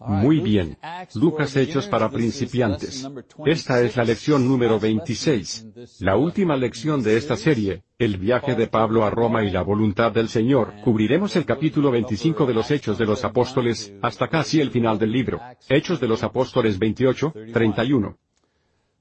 Muy 0.00 0.40
bien. 0.40 0.78
Lucas 1.14 1.54
Hechos 1.56 1.86
para 1.86 2.10
principiantes. 2.10 3.06
Esta 3.44 3.82
es 3.82 3.96
la 3.96 4.04
lección 4.04 4.48
número 4.48 4.80
26. 4.80 5.66
La 6.00 6.16
última 6.16 6.56
lección 6.56 7.02
de 7.02 7.16
esta 7.16 7.36
serie, 7.36 7.82
el 7.98 8.16
viaje 8.16 8.54
de 8.54 8.66
Pablo 8.66 9.04
a 9.04 9.10
Roma 9.10 9.44
y 9.44 9.50
la 9.50 9.62
voluntad 9.62 10.10
del 10.10 10.28
Señor. 10.28 10.72
Cubriremos 10.82 11.36
el 11.36 11.44
capítulo 11.44 11.90
25 11.90 12.46
de 12.46 12.54
los 12.54 12.70
Hechos 12.70 12.96
de 12.96 13.06
los 13.06 13.24
Apóstoles, 13.24 13.92
hasta 14.00 14.28
casi 14.28 14.60
el 14.60 14.70
final 14.70 14.98
del 14.98 15.12
libro. 15.12 15.40
Hechos 15.68 16.00
de 16.00 16.08
los 16.08 16.22
Apóstoles 16.22 16.78
28, 16.78 17.34
31. 17.52 18.16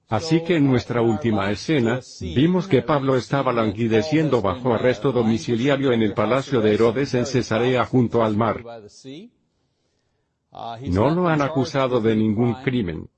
Así 0.10 0.44
que 0.44 0.56
en 0.56 0.68
nuestra 0.68 1.02
última 1.02 1.52
escena, 1.52 2.00
vimos 2.20 2.68
que 2.68 2.82
Pablo 2.82 3.16
estaba 3.16 3.54
languideciendo 3.54 4.42
bajo 4.42 4.74
arresto 4.74 5.12
domiciliario 5.12 5.94
en 5.94 6.02
el 6.02 6.14
palacio 6.14 6.62
de 6.62 6.74
Herodes 6.74 7.14
en 7.14 7.28
Cesarea 7.28 7.86
junto 7.86 8.24
al 8.24 8.36
mar. 8.36 8.64
No 10.52 11.10
lo 11.10 11.28
han 11.28 11.42
acusado 11.42 12.02
de 12.02 12.16
ningún 12.16 12.56
crimen. 12.64 13.10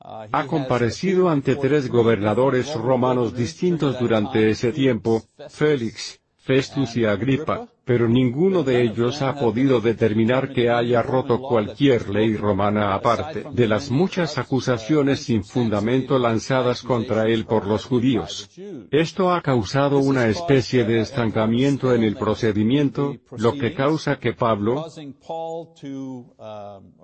Ha 0.00 0.46
comparecido 0.46 1.30
ante 1.30 1.56
tres 1.56 1.88
gobernadores 1.88 2.74
romanos 2.74 3.34
distintos 3.34 3.98
durante 3.98 4.50
ese 4.50 4.70
tiempo, 4.70 5.22
Félix, 5.48 6.20
Festus 6.36 6.96
y 6.96 7.06
Agripa, 7.06 7.68
pero 7.84 8.08
ninguno 8.08 8.62
de 8.62 8.82
ellos 8.82 9.20
ha 9.20 9.34
podido 9.34 9.80
determinar 9.80 10.52
que 10.52 10.70
haya 10.70 11.02
roto 11.02 11.40
cualquier 11.40 12.08
ley 12.08 12.36
romana 12.36 12.94
aparte 12.94 13.44
de 13.52 13.68
las 13.68 13.90
muchas 13.90 14.38
acusaciones 14.38 15.20
sin 15.20 15.44
fundamento 15.44 16.18
lanzadas 16.18 16.82
contra 16.82 17.28
él 17.28 17.44
por 17.44 17.66
los 17.66 17.84
judíos. 17.84 18.50
Esto 18.90 19.32
ha 19.32 19.42
causado 19.42 19.98
una 19.98 20.28
especie 20.28 20.84
de 20.84 21.00
estancamiento 21.00 21.94
en 21.94 22.04
el 22.04 22.16
procedimiento, 22.16 23.16
lo 23.36 23.52
que 23.52 23.74
causa 23.74 24.16
que 24.16 24.32
Pablo, 24.32 24.86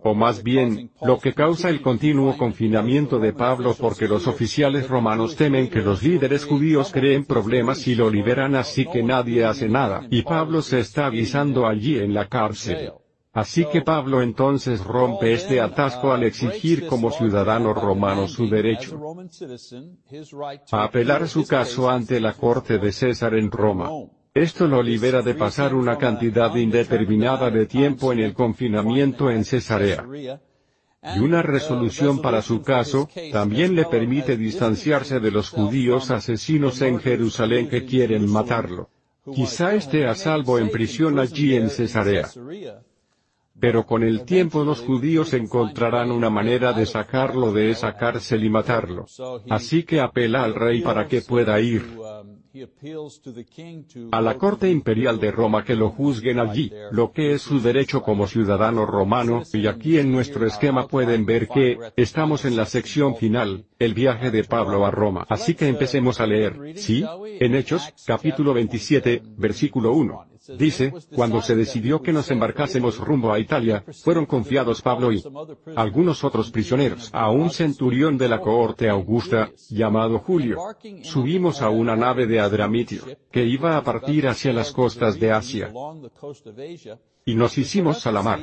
o 0.02 0.14
más 0.14 0.42
bien, 0.42 0.90
lo 1.02 1.18
que 1.18 1.34
causa 1.34 1.68
el 1.68 1.82
continuo 1.82 2.36
confinamiento 2.38 3.18
de 3.18 3.32
Pablo 3.32 3.74
porque 3.78 4.08
los 4.08 4.26
oficiales 4.26 4.88
romanos 4.88 5.36
temen 5.36 5.68
que 5.68 5.82
los 5.82 6.02
líderes 6.02 6.44
judíos 6.46 6.90
creen 6.92 7.24
problemas 7.24 7.86
y 7.86 7.94
lo 7.94 8.08
liberan 8.08 8.54
así 8.54 8.86
que 8.86 9.02
nadie 9.02 9.44
hace 9.44 9.68
nada, 9.68 10.06
y 10.10 10.22
Pablo 10.22 10.62
se 10.70 10.78
está 10.78 11.06
avisando 11.06 11.66
allí 11.66 11.98
en 11.98 12.14
la 12.14 12.28
cárcel. 12.28 12.92
Así 13.32 13.64
que 13.72 13.82
Pablo 13.82 14.22
entonces 14.22 14.84
rompe 14.84 15.32
este 15.32 15.60
atasco 15.60 16.12
al 16.12 16.22
exigir 16.24 16.86
como 16.86 17.10
ciudadano 17.10 17.72
romano 17.74 18.28
su 18.28 18.48
derecho 18.48 19.00
a 20.72 20.84
apelar 20.84 21.28
su 21.28 21.46
caso 21.46 21.90
ante 21.90 22.20
la 22.20 22.34
corte 22.34 22.78
de 22.78 22.92
César 22.92 23.34
en 23.34 23.50
Roma. 23.50 23.88
Esto 24.32 24.68
lo 24.68 24.80
libera 24.80 25.22
de 25.22 25.34
pasar 25.34 25.74
una 25.74 25.98
cantidad 25.98 26.54
indeterminada 26.54 27.50
de 27.50 27.66
tiempo 27.66 28.12
en 28.12 28.20
el 28.20 28.32
confinamiento 28.32 29.28
en 29.28 29.44
Cesarea. 29.44 30.04
Y 31.16 31.18
una 31.18 31.42
resolución 31.42 32.20
para 32.20 32.42
su 32.42 32.62
caso, 32.62 33.08
también 33.32 33.74
le 33.74 33.86
permite 33.86 34.36
distanciarse 34.36 35.18
de 35.18 35.30
los 35.32 35.50
judíos 35.50 36.10
asesinos 36.10 36.80
en 36.82 36.98
Jerusalén 37.00 37.68
que 37.68 37.84
quieren 37.84 38.30
matarlo. 38.30 38.90
Quizá 39.24 39.74
esté 39.74 40.06
a 40.06 40.14
salvo 40.14 40.58
en 40.58 40.70
prisión 40.70 41.18
allí 41.18 41.54
en 41.54 41.68
Cesarea. 41.68 42.28
Pero 43.58 43.84
con 43.84 44.02
el 44.02 44.24
tiempo 44.24 44.64
los 44.64 44.80
judíos 44.80 45.34
encontrarán 45.34 46.10
una 46.10 46.30
manera 46.30 46.72
de 46.72 46.86
sacarlo 46.86 47.52
de 47.52 47.70
esa 47.70 47.94
cárcel 47.96 48.44
y 48.44 48.48
matarlo. 48.48 49.04
Así 49.50 49.82
que 49.82 50.00
apela 50.00 50.44
al 50.44 50.54
rey 50.54 50.80
para 50.80 51.06
que 51.06 51.20
pueda 51.20 51.60
ir 51.60 51.84
a 54.12 54.20
la 54.20 54.36
corte 54.36 54.68
imperial 54.68 55.20
de 55.20 55.30
Roma 55.30 55.64
que 55.64 55.76
lo 55.76 55.90
juzguen 55.90 56.40
allí, 56.40 56.72
lo 56.90 57.12
que 57.12 57.34
es 57.34 57.42
su 57.42 57.60
derecho 57.60 58.02
como 58.02 58.26
ciudadano 58.26 58.86
romano, 58.86 59.42
y 59.52 59.66
aquí 59.66 59.98
en 59.98 60.10
nuestro 60.10 60.46
esquema 60.46 60.88
pueden 60.88 61.26
ver 61.26 61.48
que, 61.48 61.78
estamos 61.96 62.44
en 62.44 62.56
la 62.56 62.66
sección 62.66 63.16
final, 63.16 63.66
el 63.78 63.94
viaje 63.94 64.30
de 64.30 64.44
Pablo 64.44 64.84
a 64.84 64.90
Roma. 64.90 65.26
Así 65.28 65.54
que 65.54 65.68
empecemos 65.68 66.20
a 66.20 66.26
leer, 66.26 66.74
¿sí? 66.76 67.04
En 67.38 67.54
Hechos, 67.54 67.94
capítulo 68.06 68.52
27, 68.54 69.22
versículo 69.36 69.92
1. 69.92 70.29
Dice, 70.58 70.92
cuando 71.14 71.42
se 71.42 71.54
decidió 71.54 72.00
que 72.00 72.12
nos 72.12 72.30
embarcásemos 72.30 72.98
rumbo 72.98 73.32
a 73.32 73.38
Italia, 73.38 73.84
fueron 74.02 74.24
confiados 74.24 74.80
Pablo 74.80 75.12
y 75.12 75.22
algunos 75.76 76.24
otros 76.24 76.50
prisioneros 76.50 77.10
a 77.12 77.30
un 77.30 77.50
centurión 77.50 78.16
de 78.16 78.28
la 78.28 78.40
cohorte 78.40 78.88
augusta, 78.88 79.50
llamado 79.68 80.18
Julio. 80.20 80.58
Subimos 81.02 81.60
a 81.60 81.68
una 81.68 81.94
nave 81.94 82.26
de 82.26 82.40
Adramitio, 82.40 83.04
que 83.30 83.44
iba 83.44 83.76
a 83.76 83.84
partir 83.84 84.28
hacia 84.28 84.52
las 84.52 84.72
costas 84.72 85.20
de 85.20 85.30
Asia. 85.30 85.72
Y 87.26 87.34
nos 87.34 87.58
hicimos 87.58 88.06
a 88.06 88.12
la 88.12 88.22
mar. 88.22 88.40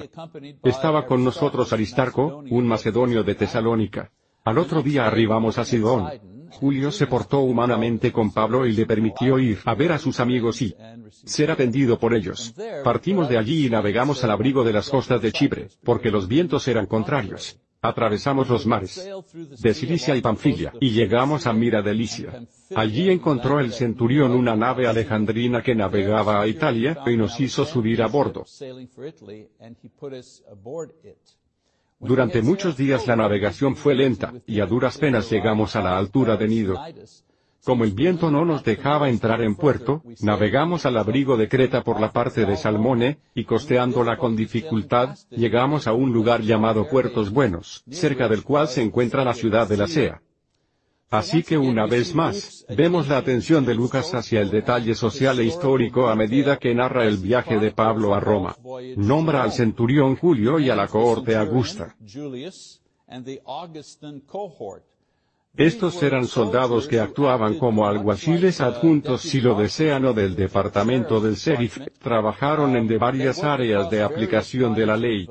Estaba 0.63 1.05
con 1.07 1.23
nosotros 1.23 1.73
Aristarco, 1.73 2.43
un 2.49 2.67
macedonio 2.67 3.23
de 3.23 3.35
Tesalónica. 3.35 4.11
Al 4.43 4.59
otro 4.59 4.83
día 4.83 5.07
arribamos 5.07 5.57
a 5.57 5.65
Sidón. 5.65 6.36
Julio 6.51 6.91
se 6.91 7.07
portó 7.07 7.39
humanamente 7.39 8.11
con 8.11 8.31
Pablo 8.31 8.65
y 8.65 8.73
le 8.73 8.85
permitió 8.85 9.39
ir 9.39 9.59
a 9.65 9.75
ver 9.75 9.91
a 9.91 9.99
sus 9.99 10.19
amigos 10.19 10.61
y 10.61 10.75
ser 11.09 11.51
atendido 11.51 11.99
por 11.99 12.13
ellos. 12.13 12.53
Partimos 12.83 13.29
de 13.29 13.37
allí 13.37 13.67
y 13.67 13.69
navegamos 13.69 14.23
al 14.23 14.31
abrigo 14.31 14.63
de 14.63 14.73
las 14.73 14.89
costas 14.89 15.21
de 15.21 15.31
Chipre, 15.31 15.69
porque 15.83 16.11
los 16.11 16.27
vientos 16.27 16.67
eran 16.67 16.85
contrarios. 16.85 17.59
Atravesamos 17.79 18.49
los 18.49 18.65
mares 18.65 19.07
de 19.33 19.73
Cilicia 19.73 20.15
y 20.15 20.21
Panfilia, 20.21 20.73
y 20.79 20.89
llegamos 20.89 21.45
a 21.45 21.53
Mira 21.53 21.81
de 21.81 21.93
Licia. 21.93 22.41
Allí 22.75 23.09
encontró 23.09 23.59
el 23.59 23.71
centurión 23.71 24.31
una 24.31 24.55
nave 24.55 24.87
alejandrina 24.87 25.61
que 25.61 25.75
navegaba 25.75 26.41
a 26.41 26.47
Italia, 26.47 26.97
y 27.05 27.15
nos 27.15 27.39
hizo 27.39 27.65
subir 27.65 28.01
a 28.01 28.07
bordo. 28.07 28.45
Durante 31.99 32.43
muchos 32.43 32.77
días 32.77 33.07
la 33.07 33.15
navegación 33.15 33.75
fue 33.75 33.95
lenta, 33.95 34.33
y 34.45 34.59
a 34.59 34.67
duras 34.67 34.97
penas 34.97 35.31
llegamos 35.31 35.75
a 35.75 35.81
la 35.81 35.97
altura 35.97 36.37
de 36.37 36.47
Nido. 36.47 36.79
Como 37.63 37.83
el 37.83 37.91
viento 37.91 38.29
no 38.29 38.45
nos 38.45 38.63
dejaba 38.63 39.09
entrar 39.09 39.41
en 39.41 39.55
puerto, 39.55 40.03
navegamos 40.21 40.85
al 40.85 40.97
abrigo 40.97 41.37
de 41.37 41.49
Creta 41.49 41.83
por 41.83 41.99
la 41.99 42.13
parte 42.13 42.45
de 42.45 42.55
Salmone, 42.55 43.17
y 43.33 43.45
costeándola 43.45 44.17
con 44.17 44.35
dificultad, 44.35 45.17
llegamos 45.31 45.87
a 45.87 45.93
un 45.93 46.13
lugar 46.13 46.41
llamado 46.41 46.87
Puertos 46.87 47.31
Buenos, 47.31 47.83
cerca 47.89 48.29
del 48.29 48.43
cual 48.43 48.67
se 48.67 48.83
encuentra 48.83 49.25
la 49.25 49.33
ciudad 49.33 49.67
de 49.67 49.77
la 49.77 49.87
Sea. 49.87 50.21
Así 51.09 51.41
que 51.41 51.57
una 51.57 51.85
vez 51.85 52.13
más, 52.13 52.65
vemos 52.67 53.07
la 53.07 53.17
atención 53.17 53.65
de 53.65 53.73
Lucas 53.73 54.13
hacia 54.13 54.41
el 54.41 54.49
detalle 54.49 54.93
social 54.93 55.39
e 55.39 55.45
histórico 55.45 56.09
a 56.09 56.15
medida 56.15 56.57
que 56.57 56.75
narra 56.75 57.05
el 57.05 57.17
viaje 57.17 57.57
de 57.59 57.71
Pablo 57.71 58.13
a 58.13 58.19
Roma. 58.19 58.57
Nombra 58.97 59.43
al 59.43 59.53
centurión 59.53 60.17
Julio 60.17 60.59
y 60.59 60.69
a 60.69 60.75
la 60.75 60.87
cohorte 60.87 61.37
Augusta. 61.37 61.95
Estos 65.55 66.03
eran 66.03 66.27
soldados 66.27 66.87
que 66.87 66.99
actuaban 66.99 67.57
como 67.57 67.87
alguaciles 67.87 68.59
adjuntos 68.59 69.21
si 69.21 69.39
lo 69.39 69.55
desean 69.55 70.05
o 70.05 70.13
del 70.13 70.35
departamento 70.35 71.21
del 71.21 71.35
sheriff, 71.35 71.79
trabajaron 71.99 72.75
en 72.75 72.85
de 72.85 72.97
varias 72.97 73.43
áreas 73.43 73.89
de 73.89 74.03
aplicación 74.03 74.75
de 74.75 74.85
la 74.85 74.97
ley 74.97 75.25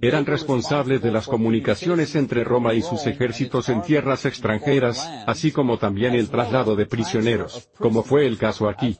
eran 0.00 0.26
responsables 0.26 1.02
de 1.02 1.10
las 1.10 1.26
comunicaciones 1.26 2.14
entre 2.14 2.44
Roma 2.44 2.74
y 2.74 2.82
sus 2.82 3.06
ejércitos 3.06 3.68
en 3.68 3.82
tierras 3.82 4.24
extranjeras, 4.26 5.08
así 5.26 5.50
como 5.50 5.78
también 5.78 6.14
el 6.14 6.30
traslado 6.30 6.76
de 6.76 6.86
prisioneros, 6.86 7.68
como 7.78 8.02
fue 8.04 8.26
el 8.26 8.38
caso 8.38 8.68
aquí. 8.68 8.96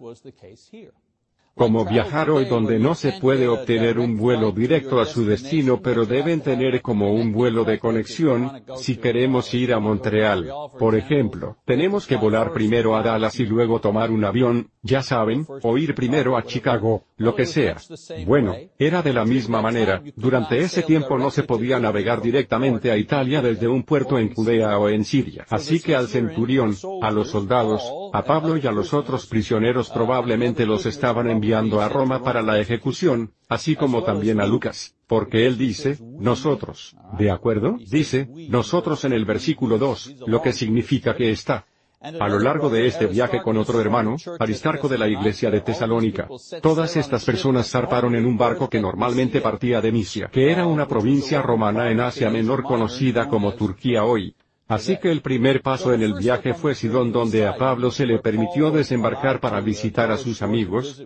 Como 1.58 1.84
viajar 1.84 2.30
hoy 2.30 2.44
donde 2.44 2.78
no 2.78 2.94
se 2.94 3.14
puede 3.14 3.48
obtener 3.48 3.98
un 3.98 4.16
vuelo 4.16 4.52
directo 4.52 5.00
a 5.00 5.06
su 5.06 5.26
destino 5.26 5.80
pero 5.82 6.06
deben 6.06 6.40
tener 6.40 6.80
como 6.80 7.12
un 7.12 7.32
vuelo 7.32 7.64
de 7.64 7.80
conexión, 7.80 8.62
si 8.76 8.96
queremos 8.96 9.52
ir 9.54 9.74
a 9.74 9.80
Montreal, 9.80 10.48
por 10.78 10.94
ejemplo, 10.94 11.56
tenemos 11.64 12.06
que 12.06 12.14
volar 12.14 12.52
primero 12.52 12.94
a 12.94 13.02
Dallas 13.02 13.40
y 13.40 13.46
luego 13.46 13.80
tomar 13.80 14.12
un 14.12 14.24
avión, 14.24 14.70
ya 14.82 15.02
saben, 15.02 15.46
o 15.62 15.76
ir 15.76 15.96
primero 15.96 16.36
a 16.36 16.44
Chicago, 16.44 17.02
lo 17.16 17.34
que 17.34 17.44
sea. 17.44 17.76
Bueno, 18.24 18.54
era 18.78 19.02
de 19.02 19.12
la 19.12 19.24
misma 19.24 19.60
manera, 19.60 20.00
durante 20.14 20.58
ese 20.58 20.84
tiempo 20.84 21.18
no 21.18 21.32
se 21.32 21.42
podía 21.42 21.80
navegar 21.80 22.22
directamente 22.22 22.92
a 22.92 22.96
Italia 22.96 23.42
desde 23.42 23.66
un 23.66 23.82
puerto 23.82 24.16
en 24.16 24.32
Judea 24.32 24.78
o 24.78 24.88
en 24.88 25.04
Siria. 25.04 25.44
Así 25.50 25.80
que 25.80 25.96
al 25.96 26.06
centurión, 26.06 26.76
a 27.02 27.10
los 27.10 27.30
soldados, 27.30 27.82
a 28.12 28.22
Pablo 28.22 28.56
y 28.56 28.66
a 28.68 28.72
los 28.72 28.94
otros 28.94 29.26
prisioneros 29.26 29.90
probablemente 29.90 30.64
los 30.64 30.86
estaban 30.86 31.28
enviando 31.28 31.47
a 31.54 31.88
Roma 31.88 32.22
para 32.22 32.42
la 32.42 32.58
ejecución, 32.58 33.32
así 33.48 33.76
como 33.76 34.02
también 34.02 34.40
a 34.40 34.46
Lucas, 34.46 34.94
porque 35.06 35.46
él 35.46 35.56
dice, 35.56 35.98
nosotros, 36.00 36.96
¿de 37.18 37.30
acuerdo? 37.30 37.76
Dice, 37.90 38.28
nosotros 38.48 39.04
en 39.04 39.12
el 39.12 39.24
versículo 39.24 39.78
2, 39.78 40.16
lo 40.26 40.42
que 40.42 40.52
significa 40.52 41.14
que 41.16 41.30
está. 41.30 41.66
A 42.00 42.28
lo 42.28 42.38
largo 42.38 42.70
de 42.70 42.86
este 42.86 43.06
viaje 43.06 43.42
con 43.42 43.56
otro 43.56 43.80
hermano, 43.80 44.16
Aristarco 44.38 44.88
de 44.88 44.98
la 44.98 45.08
iglesia 45.08 45.50
de 45.50 45.62
Tesalónica, 45.62 46.28
todas 46.62 46.96
estas 46.96 47.24
personas 47.24 47.68
zarparon 47.68 48.14
en 48.14 48.24
un 48.24 48.38
barco 48.38 48.68
que 48.68 48.80
normalmente 48.80 49.40
partía 49.40 49.80
de 49.80 49.90
Misia, 49.90 50.28
que 50.28 50.52
era 50.52 50.64
una 50.64 50.86
provincia 50.86 51.42
romana 51.42 51.90
en 51.90 51.98
Asia 52.00 52.30
Menor 52.30 52.62
conocida 52.62 53.28
como 53.28 53.54
Turquía 53.54 54.04
hoy, 54.04 54.36
Así 54.68 54.98
que 54.98 55.10
el 55.10 55.22
primer 55.22 55.62
paso 55.62 55.94
en 55.94 56.02
el 56.02 56.12
viaje 56.12 56.52
fue 56.52 56.74
Sidón 56.74 57.10
donde 57.10 57.46
a 57.46 57.56
Pablo 57.56 57.90
se 57.90 58.04
le 58.04 58.18
permitió 58.18 58.70
desembarcar 58.70 59.40
para 59.40 59.60
visitar 59.60 60.10
a 60.10 60.18
sus 60.18 60.42
amigos, 60.42 61.02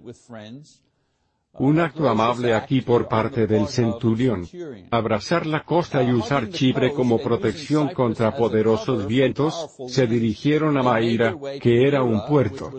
Un 1.55 1.81
acto 1.81 2.09
amable 2.09 2.55
aquí 2.55 2.81
por 2.81 3.09
parte 3.09 3.47
del 3.47 3.69
centurión. 3.69 4.49
Abrazar 4.91 5.47
la 5.47 5.65
costa 5.65 6.03
y 6.03 6.11
usar 6.11 6.49
Chipre 6.49 6.95
como 6.95 7.19
protección 7.19 7.91
contra 7.93 8.35
poderosos 8.35 9.07
vientos, 9.07 9.69
se 9.87 10.07
dirigieron 10.07 10.79
a 10.79 10.83
Maíra, 10.83 11.37
que 11.61 11.87
era 11.87 12.03
un 12.03 12.25
puerto 12.27 12.73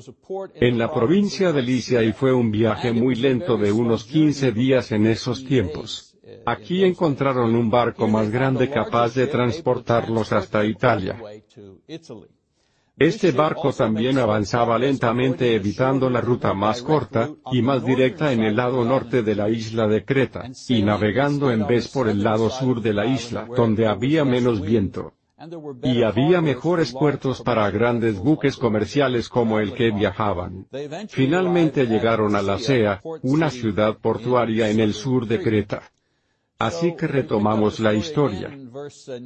en 0.56 0.79
la 0.79 0.91
provincia 0.91 1.53
de 1.53 1.62
Licia 1.62 2.01
y 2.01 2.13
fue 2.13 2.33
un 2.33 2.50
viaje 2.50 2.91
muy 2.91 3.13
lento 3.13 3.57
de 3.57 3.71
unos 3.71 4.06
15 4.06 4.51
días 4.51 4.91
en 4.91 5.06
esos 5.06 5.45
tiempos. 5.45 6.12
Aquí 6.45 6.83
encontraron 6.83 7.56
un 7.56 7.69
barco 7.69 8.07
más 8.07 8.30
grande 8.30 8.69
capaz 8.69 9.15
de 9.15 9.27
transportarlos 9.27 10.31
hasta 10.31 10.65
Italia. 10.65 11.19
Este 12.97 13.31
barco 13.31 13.74
también 13.74 14.19
avanzaba 14.19 14.77
lentamente 14.77 15.56
evitando 15.56 16.12
la 16.12 16.21
ruta 16.21 16.53
más 16.53 16.83
corta, 16.83 17.31
y 17.51 17.62
más 17.63 17.83
directa 17.83 18.31
en 18.31 18.44
el 18.44 18.56
lado 18.56 18.85
norte 18.85 19.24
de 19.24 19.35
la 19.35 19.50
isla 19.50 19.88
de 19.88 20.06
Creta, 20.06 20.51
y 20.68 20.83
navegando 20.83 21.51
en 21.51 21.65
vez 21.65 21.88
por 21.88 22.07
el 22.07 22.24
lado 22.24 22.51
sur 22.51 22.81
de 22.81 22.94
la 22.94 23.07
isla, 23.07 23.47
donde 23.57 23.88
había 23.88 24.24
menos 24.24 24.62
viento. 24.62 25.13
Y 25.81 26.03
había 26.03 26.39
mejores 26.39 26.94
puertos 26.94 27.41
para 27.41 27.69
grandes 27.71 28.19
buques 28.19 28.57
comerciales 28.57 29.27
como 29.27 29.59
el 29.59 29.74
que 29.74 29.91
viajaban. 29.91 30.68
Finalmente 31.09 31.88
llegaron 31.88 32.36
a 32.36 32.41
la 32.41 32.59
Sea, 32.59 33.01
una 33.24 33.50
ciudad 33.50 33.97
portuaria 33.97 34.69
en 34.69 34.79
el 34.79 34.94
sur 34.94 35.27
de 35.27 35.41
Creta. 35.41 35.81
Así 36.65 36.95
que 36.95 37.07
retomamos 37.07 37.80
la 37.80 37.94
historia. 37.94 38.50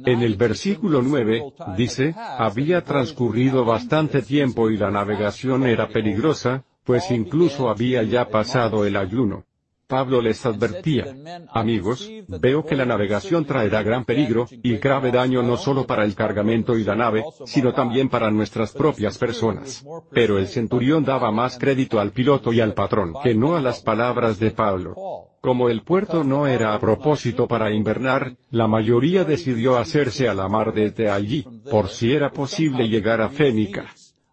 En 0.04 0.22
el 0.22 0.36
versículo 0.36 1.02
9, 1.02 1.52
dice, 1.76 2.14
había 2.16 2.82
transcurrido 2.82 3.64
bastante 3.64 4.22
tiempo 4.22 4.70
y 4.70 4.76
la 4.76 4.90
navegación 4.90 5.64
era 5.64 5.88
peligrosa, 5.88 6.64
pues 6.84 7.10
incluso 7.10 7.68
había 7.68 8.02
ya 8.02 8.28
pasado 8.28 8.84
el 8.84 8.96
ayuno. 8.96 9.44
Pablo 9.88 10.20
les 10.20 10.44
advertía, 10.44 11.16
amigos, 11.50 12.10
veo 12.28 12.62
que 12.62 12.76
la 12.76 12.84
navegación 12.84 13.46
traerá 13.46 13.82
gran 13.82 14.04
peligro, 14.04 14.46
y 14.62 14.76
grave 14.76 15.10
daño 15.10 15.42
no 15.42 15.56
solo 15.56 15.86
para 15.86 16.04
el 16.04 16.14
cargamento 16.14 16.76
y 16.76 16.84
la 16.84 16.94
nave, 16.94 17.24
sino 17.46 17.72
también 17.72 18.10
para 18.10 18.30
nuestras 18.30 18.72
propias 18.72 19.16
personas. 19.16 19.82
Pero 20.10 20.36
el 20.36 20.46
centurión 20.48 21.06
daba 21.06 21.32
más 21.32 21.58
crédito 21.58 22.00
al 22.00 22.12
piloto 22.12 22.52
y 22.52 22.60
al 22.60 22.74
patrón 22.74 23.14
que 23.22 23.34
no 23.34 23.56
a 23.56 23.62
las 23.62 23.80
palabras 23.80 24.38
de 24.38 24.50
Pablo. 24.50 24.94
Como 25.40 25.70
el 25.70 25.82
puerto 25.82 26.22
no 26.22 26.46
era 26.46 26.74
a 26.74 26.80
propósito 26.80 27.48
para 27.48 27.70
invernar, 27.70 28.36
la 28.50 28.66
mayoría 28.66 29.24
decidió 29.24 29.78
hacerse 29.78 30.28
a 30.28 30.34
la 30.34 30.48
mar 30.48 30.74
desde 30.74 31.08
allí, 31.08 31.46
por 31.70 31.88
si 31.88 32.12
era 32.12 32.30
posible 32.30 32.90
llegar 32.90 33.22
a 33.22 33.30
Fénica, 33.30 33.86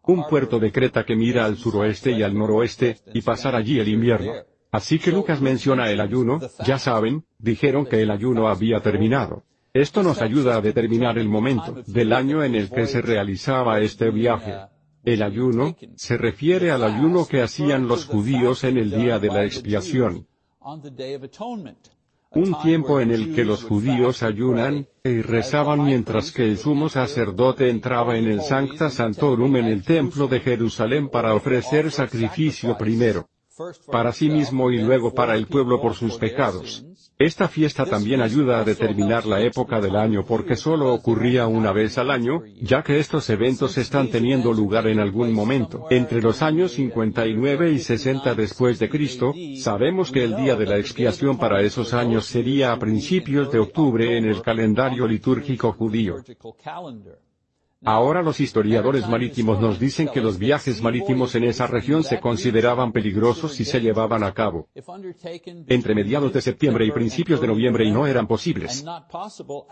un 0.03 0.27
puerto 0.27 0.59
de 0.59 0.73
Creta 0.73 1.05
que 1.05 1.15
mira 1.15 1.45
al 1.45 1.55
suroeste 1.55 2.11
y 2.11 2.23
al 2.23 2.37
noroeste, 2.37 2.97
y 3.13 3.21
pasar 3.21 3.55
allí 3.55 3.79
el 3.79 3.87
invierno. 3.87 4.33
Así 4.75 4.99
que 4.99 5.09
Lucas 5.09 5.39
menciona 5.39 5.89
el 5.89 6.01
ayuno, 6.01 6.41
ya 6.65 6.77
saben, 6.77 7.23
dijeron 7.39 7.85
que 7.85 8.01
el 8.01 8.11
ayuno 8.11 8.49
había 8.49 8.81
terminado. 8.81 9.43
Esto 9.73 10.03
nos 10.03 10.21
ayuda 10.21 10.57
a 10.57 10.61
determinar 10.61 11.17
el 11.17 11.29
momento 11.29 11.81
del 11.87 12.11
año 12.11 12.43
en 12.43 12.55
el 12.55 12.69
que 12.69 12.85
se 12.85 13.01
realizaba 13.01 13.79
este 13.79 14.11
viaje. 14.11 14.53
El 15.05 15.23
ayuno, 15.23 15.77
se 15.95 16.17
refiere 16.17 16.71
al 16.71 16.83
ayuno 16.83 17.25
que 17.25 17.41
hacían 17.41 17.87
los 17.87 18.03
judíos 18.05 18.65
en 18.65 18.77
el 18.77 18.91
día 18.91 19.17
de 19.17 19.29
la 19.29 19.45
expiación. 19.45 20.27
Un 22.31 22.61
tiempo 22.61 22.99
en 22.99 23.11
el 23.11 23.33
que 23.33 23.45
los 23.45 23.63
judíos 23.63 24.23
ayunan, 24.23 24.89
y 25.05 25.21
rezaban 25.21 25.85
mientras 25.85 26.33
que 26.33 26.43
el 26.43 26.57
sumo 26.57 26.89
sacerdote 26.89 27.69
entraba 27.69 28.17
en 28.17 28.25
el 28.25 28.41
Sancta 28.41 28.89
Santorum 28.89 29.55
en 29.55 29.67
el 29.67 29.85
templo 29.85 30.27
de 30.27 30.41
Jerusalén 30.41 31.07
para 31.07 31.33
ofrecer 31.33 31.91
sacrificio 31.91 32.77
primero 32.77 33.29
para 33.91 34.11
sí 34.11 34.29
mismo 34.29 34.71
y 34.71 34.79
luego 34.79 35.13
para 35.13 35.35
el 35.35 35.47
pueblo 35.47 35.81
por 35.81 35.95
sus 35.95 36.17
pecados. 36.17 36.85
Esta 37.17 37.47
fiesta 37.47 37.85
también 37.85 38.21
ayuda 38.21 38.59
a 38.59 38.65
determinar 38.65 39.25
la 39.25 39.39
época 39.39 39.79
del 39.79 39.95
año 39.95 40.25
porque 40.25 40.57
solo 40.57 40.93
ocurría 40.93 41.47
una 41.47 41.71
vez 41.71 41.97
al 41.97 42.11
año, 42.11 42.43
ya 42.61 42.83
que 42.83 42.99
estos 42.99 43.29
eventos 43.29 43.77
están 43.77 44.09
teniendo 44.09 44.51
lugar 44.51 44.87
en 44.87 44.99
algún 44.99 45.31
momento. 45.31 45.87
Entre 45.89 46.21
los 46.21 46.41
años 46.41 46.73
59 46.73 47.71
y 47.71 47.79
60 47.79 48.35
después 48.35 48.79
de 48.79 48.89
Cristo, 48.89 49.33
sabemos 49.57 50.11
que 50.11 50.25
el 50.25 50.35
día 50.35 50.57
de 50.57 50.65
la 50.65 50.77
expiación 50.77 51.37
para 51.37 51.61
esos 51.61 51.93
años 51.93 52.25
sería 52.25 52.73
a 52.73 52.79
principios 52.79 53.49
de 53.49 53.59
octubre 53.59 54.17
en 54.17 54.25
el 54.25 54.41
calendario 54.41 55.07
litúrgico 55.07 55.71
judío. 55.71 56.17
Ahora 57.85 58.23
los 58.23 58.39
historiadores 58.39 59.07
marítimos 59.07 59.59
nos 59.59 59.79
dicen 59.79 60.07
que 60.07 60.21
los 60.21 60.37
viajes 60.37 60.81
marítimos 60.81 61.35
en 61.35 61.43
esa 61.43 61.67
región 61.67 62.03
se 62.03 62.19
consideraban 62.19 62.91
peligrosos 62.91 63.53
si 63.53 63.63
se 63.63 63.79
llevaban 63.79 64.23
a 64.23 64.33
cabo 64.33 64.69
entre 65.67 65.93
mediados 65.93 66.33
de 66.33 66.41
septiembre 66.41 66.85
y 66.85 66.91
principios 66.91 67.39
de 67.41 67.47
noviembre 67.47 67.85
y 67.85 67.91
no 67.91 68.07
eran 68.07 68.27
posibles. 68.27 68.83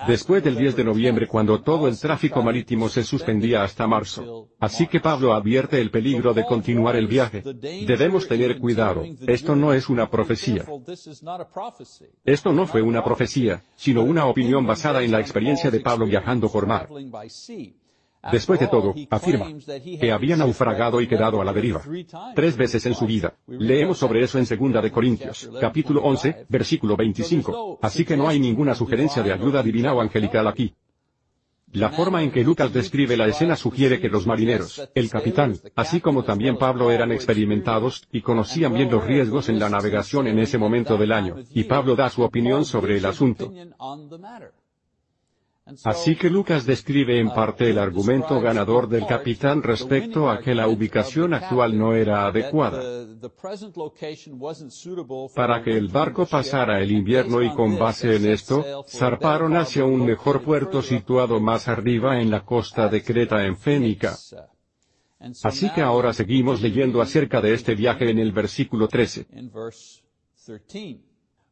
Después 0.07 0.43
del 0.43 0.55
10 0.55 0.75
de 0.75 0.83
noviembre 0.83 1.27
cuando 1.27 1.61
todo 1.61 1.87
el 1.87 1.99
tráfico 1.99 2.43
marítimo 2.43 2.87
se 2.89 3.03
suspendía 3.03 3.63
hasta 3.63 3.87
marzo. 3.87 4.49
Así 4.59 4.87
que 4.87 4.99
Pablo 4.99 5.33
advierte 5.33 5.81
el 5.81 5.91
peligro 5.91 6.33
de 6.33 6.45
continuar 6.45 6.95
el 6.95 7.07
viaje. 7.07 7.41
Debemos 7.41 8.27
tener 8.27 8.59
cuidado, 8.59 9.03
esto 9.27 9.55
no 9.55 9.73
es 9.73 9.89
una 9.89 10.09
profecía. 10.09 10.65
Esto 12.23 12.53
no 12.53 12.67
fue 12.67 12.81
una 12.81 13.03
profecía, 13.03 13.63
sino 13.75 14.03
una 14.03 14.25
opinión 14.25 14.65
basada 14.65 15.01
en 15.01 15.11
la 15.11 15.19
experiencia 15.19 15.71
de 15.71 15.79
Pablo 15.79 16.05
viajando 16.05 16.51
por 16.51 16.67
mar. 16.67 16.89
Después 18.31 18.59
de 18.59 18.67
todo, 18.67 18.95
afirma 19.09 19.47
que 19.99 20.11
había 20.11 20.37
naufragado 20.37 21.01
y 21.01 21.07
quedado 21.07 21.41
a 21.41 21.45
la 21.45 21.53
deriva. 21.53 21.81
Tres 22.35 22.55
veces 22.55 22.85
en 22.85 22.95
su 22.95 23.05
vida. 23.05 23.33
Leemos 23.47 23.97
sobre 23.97 24.23
eso 24.23 24.39
en 24.39 24.45
2 24.45 24.81
de 24.81 24.91
Corintios, 24.91 25.49
capítulo 25.59 26.01
11, 26.03 26.45
versículo 26.47 26.95
25. 26.95 27.79
Así 27.81 28.05
que 28.05 28.15
no 28.15 28.27
hay 28.27 28.39
ninguna 28.39 28.75
sugerencia 28.75 29.23
de 29.23 29.33
ayuda 29.33 29.61
divina 29.61 29.93
o 29.93 30.01
angelical 30.01 30.47
aquí. 30.47 30.73
La 31.73 31.89
forma 31.89 32.21
en 32.21 32.29
que 32.29 32.43
Lucas 32.43 32.71
describe 32.71 33.17
la 33.17 33.27
escena 33.27 33.55
sugiere 33.55 33.99
que 33.99 34.07
los 34.07 34.27
marineros, 34.27 34.87
el 34.93 35.09
capitán, 35.09 35.57
así 35.75 36.01
como 36.01 36.23
también 36.23 36.55
Pablo 36.55 36.91
eran 36.91 37.11
experimentados, 37.11 38.07
y 38.11 38.21
conocían 38.21 38.75
bien 38.75 38.91
los 38.91 39.03
riesgos 39.03 39.49
en 39.49 39.57
la 39.57 39.69
navegación 39.69 40.27
en 40.27 40.37
ese 40.37 40.59
momento 40.59 40.97
del 40.97 41.11
año, 41.11 41.35
y 41.51 41.63
Pablo 41.63 41.95
da 41.95 42.09
su 42.09 42.21
opinión 42.21 42.63
sobre 42.63 42.97
el 42.97 43.05
asunto. 43.07 43.51
Así 45.85 46.17
que 46.17 46.29
Lucas 46.29 46.65
describe 46.65 47.19
en 47.19 47.29
parte 47.29 47.69
el 47.69 47.79
argumento 47.79 48.41
ganador 48.41 48.89
del 48.89 49.05
capitán 49.05 49.63
respecto 49.63 50.29
a 50.29 50.39
que 50.39 50.53
la 50.53 50.67
ubicación 50.67 51.33
actual 51.33 51.77
no 51.77 51.95
era 51.95 52.27
adecuada 52.27 52.81
para 55.35 55.63
que 55.63 55.77
el 55.77 55.87
barco 55.87 56.25
pasara 56.25 56.81
el 56.81 56.91
invierno 56.91 57.41
y 57.41 57.53
con 57.53 57.77
base 57.79 58.15
en 58.17 58.25
esto, 58.25 58.83
zarparon 58.87 59.55
hacia 59.55 59.85
un 59.85 60.05
mejor 60.05 60.43
puerto 60.43 60.81
situado 60.81 61.39
más 61.39 61.69
arriba 61.69 62.19
en 62.19 62.29
la 62.29 62.43
costa 62.43 62.89
de 62.89 63.01
Creta 63.01 63.45
en 63.45 63.55
Fénica. 63.55 64.17
Así 65.43 65.69
que 65.69 65.81
ahora 65.81 66.11
seguimos 66.11 66.61
leyendo 66.61 67.01
acerca 67.01 67.39
de 67.39 67.53
este 67.53 67.75
viaje 67.75 68.09
en 68.09 68.19
el 68.19 68.33
versículo 68.33 68.89
13. 68.89 69.27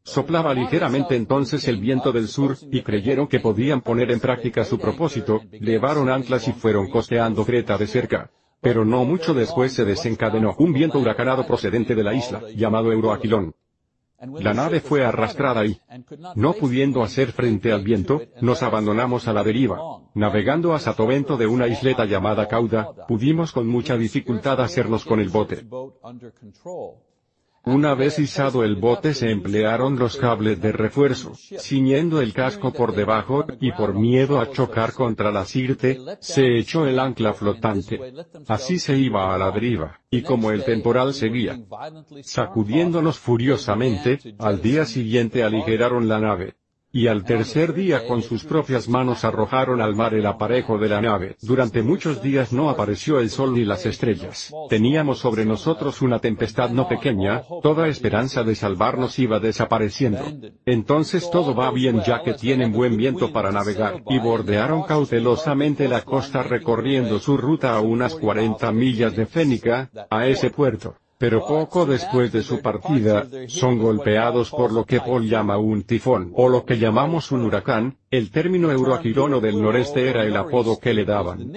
Soplaba 0.03 0.53
ligeramente 0.53 1.15
entonces 1.15 1.67
el 1.67 1.77
viento 1.77 2.12
del 2.12 2.27
sur, 2.27 2.58
y 2.72 2.81
creyeron 2.81 3.27
que 3.27 3.39
podían 3.39 3.81
poner 3.81 4.12
en 4.12 4.20
práctica 4.20 4.63
su 4.63 4.79
propósito, 4.79 5.41
llevaron 5.51 6.10
anclas 6.10 6.48
y 6.48 6.53
fueron 6.53 6.89
costeando 6.89 7.46
Creta 7.46 7.77
de 7.77 7.88
cerca. 7.88 8.31
Pero 8.62 8.84
no 8.84 9.05
mucho 9.05 9.34
después 9.34 9.74
se 9.74 9.86
desencadenó 9.86 10.55
un 10.60 10.74
viento 10.74 11.00
huracanado 11.00 11.46
procedente 11.46 11.96
de 11.96 12.03
la 12.03 12.13
isla, 12.13 12.41
llamado 12.55 12.91
Euroaquilón. 12.91 13.55
La 14.39 14.53
nave 14.53 14.81
fue 14.81 15.03
arrastrada 15.03 15.65
y, 15.65 15.79
no 16.36 16.53
pudiendo 16.53 17.01
hacer 17.01 17.31
frente 17.31 17.72
al 17.72 17.84
viento, 17.84 18.22
nos 18.39 18.62
abandonamos 18.62 19.27
a 19.27 19.34
la 19.34 19.43
deriva. 19.43 19.79
Navegando 20.13 20.74
a 20.74 20.79
Satovento 20.79 21.38
de 21.38 21.48
una 21.48 21.67
isleta 21.67 22.05
llamada 22.05 22.48
Cauda, 22.48 22.91
pudimos 23.08 23.51
con 23.51 23.67
mucha 23.67 23.98
dificultad 23.98 24.62
hacernos 24.62 25.05
con 25.05 25.20
el 25.20 25.29
bote. 25.29 25.65
Una 27.63 27.94
vez 27.94 28.18
izado 28.18 28.63
el 28.63 28.75
bote 28.75 29.13
se 29.13 29.30
emplearon 29.30 30.00
los 30.00 30.18
cables 30.18 30.60
de 30.62 30.72
refuerzo, 30.72 31.34
ciñendo 31.36 32.20
el 32.20 32.34
casco 32.34 32.74
por 32.74 32.96
debajo, 32.96 33.46
y 33.60 33.72
por 33.72 33.94
miedo 33.94 34.39
a 34.39 34.50
chocar 34.51 34.94
contra 34.94 35.32
la 35.32 35.46
sirte, 35.46 36.00
se 36.20 36.58
echó 36.58 36.88
el 36.88 37.00
ancla 37.00 37.34
flotante. 37.34 38.00
Así 38.48 38.80
se 38.80 38.98
iba 38.98 39.34
a 39.34 39.38
la 39.38 39.51
deriva, 39.51 40.00
y 40.10 40.24
como 40.24 40.50
el 40.51 40.63
temporal 40.63 41.13
seguía 41.13 41.60
sacudiéndonos 42.24 43.20
furiosamente, 43.20 44.20
al 44.39 44.62
día 44.62 44.86
siguiente 44.86 45.44
aligeraron 45.44 46.08
la 46.08 46.20
nave 46.20 46.56
y 46.94 47.08
al 47.08 47.24
tercer 47.24 47.74
día 47.74 48.06
con 48.08 48.22
sus 48.22 48.44
propias 48.44 48.90
manos 48.90 49.24
arrojaron 49.24 49.82
al 49.82 49.96
mar 49.96 50.14
el 50.14 50.26
aparejo 50.26 50.78
de 50.78 50.90
la 50.90 51.02
nave. 51.02 51.38
Durante 51.42 51.82
muchos 51.82 52.22
días 52.22 52.52
no 52.52 52.70
apareció 52.70 53.20
el 53.20 53.30
sol 53.30 53.54
ni 53.54 53.64
las 53.64 53.86
estrellas. 53.86 54.54
Teníamos 54.70 55.20
sobre 55.20 55.46
nosotros 55.46 56.02
una 56.02 56.20
tempestad 56.20 56.70
no 56.70 56.88
pequeña, 56.88 57.44
toda 57.64 57.88
esperanza 57.88 58.44
de 58.44 58.56
salvarnos 58.56 59.18
iba 59.20 59.40
desapareciendo. 59.40 60.24
Entonces 60.66 61.30
todo 61.32 61.56
va 61.56 61.72
bien 61.72 62.02
ya 62.06 62.22
que 62.24 62.34
tienen 62.34 62.72
buen 62.72 62.98
viento 62.98 63.32
para 63.32 63.52
navegar, 63.52 64.04
y 64.10 64.20
bordearon 64.20 64.84
cautelosamente 64.84 65.88
la 65.88 66.02
costa 66.02 66.44
recorriendo 66.44 67.20
su 67.20 67.38
ruta 67.38 67.76
a 67.76 67.82
unas 67.82 68.16
40 68.16 68.72
millas 68.72 69.16
de 69.16 69.26
Fénica, 69.26 69.90
a 70.10 70.28
ese 70.28 70.50
puerto. 70.50 70.96
Pero 71.22 71.46
poco 71.46 71.86
después 71.86 72.32
de 72.32 72.42
su 72.42 72.63
partida, 72.63 73.28
son 73.46 73.78
golpeados 73.78 74.50
por 74.50 74.72
lo 74.72 74.86
que 74.86 75.00
Paul 75.00 75.30
llama 75.30 75.56
un 75.60 75.84
tifón, 75.84 76.32
o 76.34 76.50
lo 76.50 76.66
que 76.66 76.80
llamamos 76.80 77.32
un 77.32 77.44
huracán, 77.46 78.00
el 78.10 78.32
término 78.32 78.72
euroaquilono 78.72 79.40
del 79.40 79.62
noreste 79.62 80.10
era 80.10 80.24
el 80.25 80.36
apodo 80.36 80.80
que 80.80 80.96
le 80.96 81.06
daban. 81.06 81.54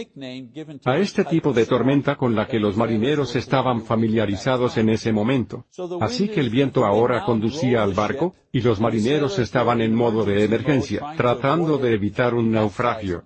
a 0.84 0.98
este 0.98 1.24
tipo 1.24 1.54
de 1.54 1.64
tormenta 1.64 2.16
con 2.16 2.34
la 2.34 2.46
que 2.46 2.60
los 2.60 2.76
marineros 2.76 3.36
estaban 3.36 3.80
familiarizados 3.80 4.76
en 4.76 4.90
ese 4.90 5.14
momento. 5.14 5.64
Así 5.98 6.28
que 6.28 6.40
el 6.40 6.50
viento 6.50 6.84
ahora 6.84 7.24
conducía 7.24 7.82
al 7.82 7.94
barco, 7.94 8.34
y 8.52 8.60
los 8.60 8.80
marineros 8.80 9.38
estaban 9.38 9.80
en 9.80 9.94
modo 9.94 10.26
de 10.26 10.44
emergencia, 10.44 11.14
tratando 11.16 11.78
de 11.78 11.94
evitar 11.94 12.34
un 12.34 12.50
naufragio. 12.50 13.24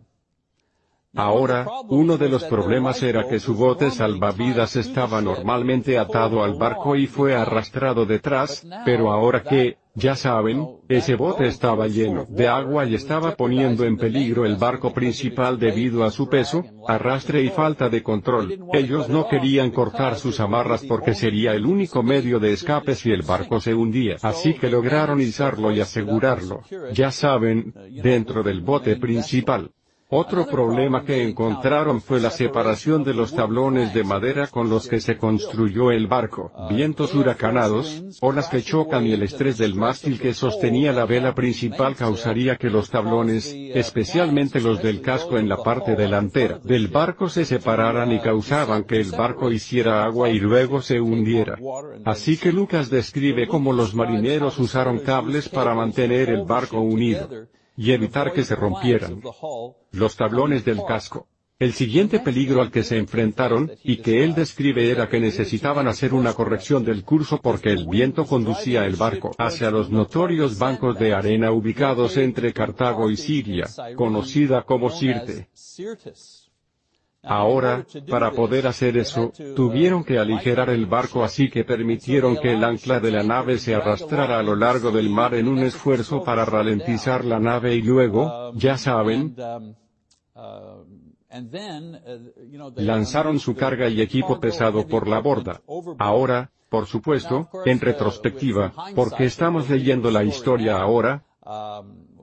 Ahora, 1.15 1.67
uno 1.89 2.19
de 2.19 2.29
los 2.29 2.45
problemas 2.45 3.03
era 3.03 3.27
que 3.27 3.41
su 3.41 3.55
bote 3.55 3.91
salvavidas 3.91 4.77
estaba 4.77 5.23
normalmente 5.23 5.99
atado 5.99 6.45
al 6.45 6.55
barco 6.55 6.97
y 6.97 7.07
fue 7.07 7.35
arrastrado 7.35 8.05
detrás, 8.05 8.67
pero 8.85 9.11
ahora 9.11 9.43
que, 9.43 9.79
ya 9.95 10.15
saben, 10.15 10.67
ese 10.87 11.17
bote 11.17 11.47
estaba 11.47 11.89
lleno 11.89 12.27
de 12.29 12.47
agua 12.47 12.85
y 12.85 12.95
estaba 12.95 13.35
poniendo 13.37 13.85
en 13.85 13.97
peligro 13.97 14.45
el 14.45 14.57
barco 14.57 14.93
principal 14.93 15.59
debido 15.59 16.05
a 16.05 16.11
su 16.11 16.29
peso, 16.29 16.63
arrastre 16.87 17.43
y 17.43 17.49
falta 17.49 17.89
de 17.89 18.03
control. 18.03 18.67
Ellos 18.75 19.09
no 19.09 19.29
querían 19.29 19.71
cortar 19.71 20.17
sus 20.17 20.41
amarras 20.41 20.85
porque 20.85 21.15
sería 21.15 21.53
el 21.55 21.65
único 21.65 22.03
medio 22.03 22.39
de 22.39 22.53
escape 22.53 22.95
si 22.95 23.11
el 23.11 23.23
barco 23.23 23.61
se 23.61 23.75
hundía. 23.75 24.17
Así 24.23 24.55
que 24.55 24.69
lograron 24.69 25.21
izarlo 25.23 25.73
y 25.73 25.81
asegurarlo, 25.81 26.61
ya 26.93 27.11
saben, 27.11 27.73
dentro 27.91 28.43
del 28.43 28.61
bote 28.61 28.97
principal. 28.97 29.71
Otro 30.11 30.47
problema 30.47 31.05
que 31.05 31.23
encontraron 31.23 32.01
fue 32.01 32.19
la 32.19 32.31
separación 32.31 33.05
de 33.05 33.13
los 33.13 33.35
tablones 33.35 33.93
de 33.93 34.05
madera 34.05 34.47
con 34.47 34.71
los 34.71 34.89
que 34.89 35.03
se 35.03 35.19
construyó 35.19 35.91
el 35.91 36.07
barco, 36.07 36.51
vientos 36.71 37.15
huracanados, 37.15 38.03
olas 38.23 38.49
que 38.49 38.63
chocan 38.63 39.07
y 39.07 39.13
el 39.13 39.23
estrés 39.23 39.59
del 39.59 39.75
mástil 39.75 40.19
que 40.19 40.33
sostenía 40.33 40.95
la 40.95 41.05
vela 41.05 41.35
principal 41.35 41.95
causaría 41.95 42.57
que 42.57 42.71
los 42.71 42.89
tablones, 42.89 43.55
especialmente 43.55 44.63
los 44.63 44.83
del 44.83 45.03
casco 45.03 45.37
en 45.37 45.47
la 45.47 45.59
parte 45.59 45.95
delantera 45.95 46.59
del 46.59 46.89
barco 46.89 47.29
se 47.29 47.45
separaran 47.45 48.11
y 48.11 48.21
causaban 48.21 48.85
que 48.85 49.03
el 49.03 49.11
barco 49.11 49.53
hiciera 49.53 50.05
agua 50.05 50.31
y 50.31 50.41
luego 50.41 50.81
se 50.81 51.03
hundiera. 51.03 51.59
Así 52.07 52.39
que 52.39 52.51
Lucas 52.51 52.89
describe 52.89 53.47
cómo 53.47 53.75
los 53.75 53.95
marineros 53.95 54.59
usaron 54.59 55.01
cables 55.01 55.51
para 55.51 55.75
mantener 55.75 56.31
el 56.31 56.45
barco 56.45 56.81
unido 56.81 57.29
y 57.79 57.93
evitar 57.93 58.33
que 58.33 58.43
se 58.43 58.57
rompieran 58.57 59.23
los 59.93 60.17
tablones 60.17 60.65
del 60.65 60.81
casco. 60.87 61.29
El 61.61 61.73
siguiente 61.73 62.19
peligro 62.21 62.61
al 62.61 62.71
que 62.71 62.83
se 62.83 62.99
enfrentaron, 62.99 63.73
y 63.83 63.97
que 63.97 64.23
él 64.25 64.35
describe 64.35 64.91
era 64.91 65.09
que 65.09 65.19
necesitaban 65.21 65.89
hacer 65.89 66.13
una 66.13 66.33
corrección 66.33 66.85
del 66.85 67.05
curso 67.05 67.41
porque 67.41 67.71
el 67.71 67.87
viento 67.87 68.27
conducía 68.27 68.85
el 68.85 68.97
barco 68.97 69.35
hacia 69.39 69.71
los 69.71 69.91
notorios 69.91 70.59
bancos 70.59 70.99
de 70.99 71.15
arena 71.15 71.53
ubicados 71.53 72.17
entre 72.17 72.53
Cartago 72.53 73.11
y 73.11 73.17
Siria, 73.17 73.67
conocida 73.97 74.63
como 74.63 74.91
Sirte. 74.91 75.49
Ahora, 77.23 77.85
para 78.09 78.31
poder 78.31 78.67
hacer 78.67 78.97
eso, 78.97 79.33
tuvieron 79.57 80.05
que 80.05 80.19
aligerar 80.19 80.71
el 80.71 80.87
barco 80.87 81.25
así 81.25 81.51
que 81.51 81.65
permitieron 81.65 82.37
que 82.37 82.53
el 82.53 82.63
ancla 82.63 83.01
de 83.01 83.11
la 83.11 83.23
nave 83.25 83.59
se 83.59 83.75
arrastrara 83.75 84.39
a 84.39 84.43
lo 84.43 84.55
largo 84.55 84.91
del 84.93 85.11
mar 85.11 85.35
en 85.35 85.49
un 85.49 85.59
esfuerzo 85.59 86.23
para 86.23 86.45
ralentizar 86.45 87.25
la 87.25 87.41
nave 87.41 87.75
y 87.75 87.83
luego, 87.83 88.53
ya 88.55 88.79
saben, 88.79 89.35
lanzaron 92.77 93.39
su 93.41 93.55
carga 93.55 93.89
y 93.89 94.01
equipo 94.01 94.39
pesado 94.39 94.87
por 94.87 95.09
la 95.09 95.19
borda. 95.19 95.61
Ahora, 95.99 96.53
por 96.69 96.87
supuesto, 96.87 97.49
en 97.65 97.81
retrospectiva, 97.81 98.73
porque 98.95 99.25
estamos 99.25 99.69
leyendo 99.69 100.11
la 100.11 100.23
historia 100.23 100.81
ahora, 100.81 101.25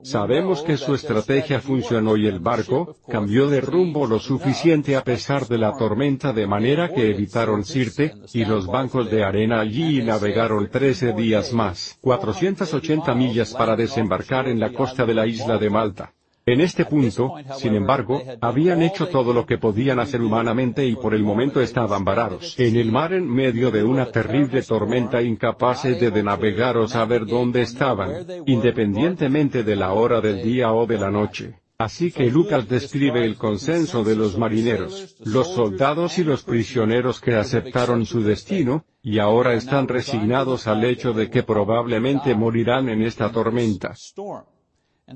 Sabemos 0.06 0.62
que 0.62 0.76
su 0.76 0.94
estrategia 0.94 1.60
funcionó 1.60 2.16
y 2.16 2.28
el 2.28 2.38
barco, 2.38 2.94
cambió 3.08 3.50
de 3.50 3.60
rumbo 3.60 4.06
lo 4.06 4.20
suficiente 4.20 4.94
a 4.94 5.02
pesar 5.02 5.48
de 5.48 5.58
la 5.58 5.76
tormenta 5.76 6.32
de 6.32 6.46
manera 6.46 6.94
que 6.94 7.10
evitaron 7.10 7.64
Sirte, 7.64 8.14
y 8.32 8.44
los 8.44 8.68
bancos 8.68 9.10
de 9.10 9.24
arena 9.24 9.58
allí 9.58 9.98
y 9.98 10.04
navegaron 10.04 10.70
13 10.70 11.12
días 11.12 11.52
más, 11.52 11.98
480 12.02 13.12
millas 13.16 13.52
para 13.52 13.74
desembarcar 13.74 14.46
en 14.46 14.60
la 14.60 14.72
costa 14.72 15.04
de 15.04 15.14
la 15.14 15.26
isla 15.26 15.58
de 15.58 15.70
Malta. 15.70 16.12
En 16.48 16.60
este 16.60 16.84
punto, 16.84 17.34
sin 17.58 17.74
embargo, 17.74 18.22
habían 18.40 18.80
hecho 18.80 19.08
todo 19.08 19.32
lo 19.32 19.44
que 19.44 19.58
podían 19.58 19.98
hacer 19.98 20.22
humanamente 20.22 20.86
y 20.86 20.94
por 20.94 21.12
el 21.12 21.24
momento 21.24 21.60
estaban 21.60 22.04
varados 22.04 22.54
en 22.60 22.76
el 22.76 22.92
mar 22.92 23.12
en 23.14 23.28
medio 23.28 23.72
de 23.72 23.82
una 23.82 24.12
terrible 24.12 24.62
tormenta 24.62 25.20
incapaces 25.20 25.98
de, 25.98 26.22
navegar 26.22 26.76
o 26.76 26.86
saber 26.86 27.26
dónde 27.26 27.62
estaban, 27.62 28.24
independientemente 28.46 29.64
de 29.64 29.74
la 29.74 29.92
hora 29.92 30.20
del 30.20 30.40
día 30.40 30.72
o 30.72 30.86
de 30.86 30.98
la 30.98 31.10
noche. 31.10 31.54
Así 31.78 32.12
que 32.12 32.30
Lucas 32.30 32.68
describe 32.68 33.24
el 33.24 33.34
consenso 33.34 34.04
de 34.04 34.14
los 34.14 34.38
marineros, 34.38 35.16
los 35.24 35.48
soldados 35.48 36.16
y 36.18 36.22
los 36.22 36.44
prisioneros 36.44 37.20
que 37.20 37.34
aceptaron 37.34 38.06
su 38.06 38.22
destino, 38.22 38.84
y 39.02 39.18
ahora 39.18 39.54
están 39.54 39.88
resignados 39.88 40.68
al 40.68 40.84
hecho 40.84 41.12
de 41.12 41.28
que 41.28 41.42
probablemente 41.42 42.36
morirán 42.36 42.88
en 42.88 43.02
esta 43.02 43.32
tormenta. 43.32 43.94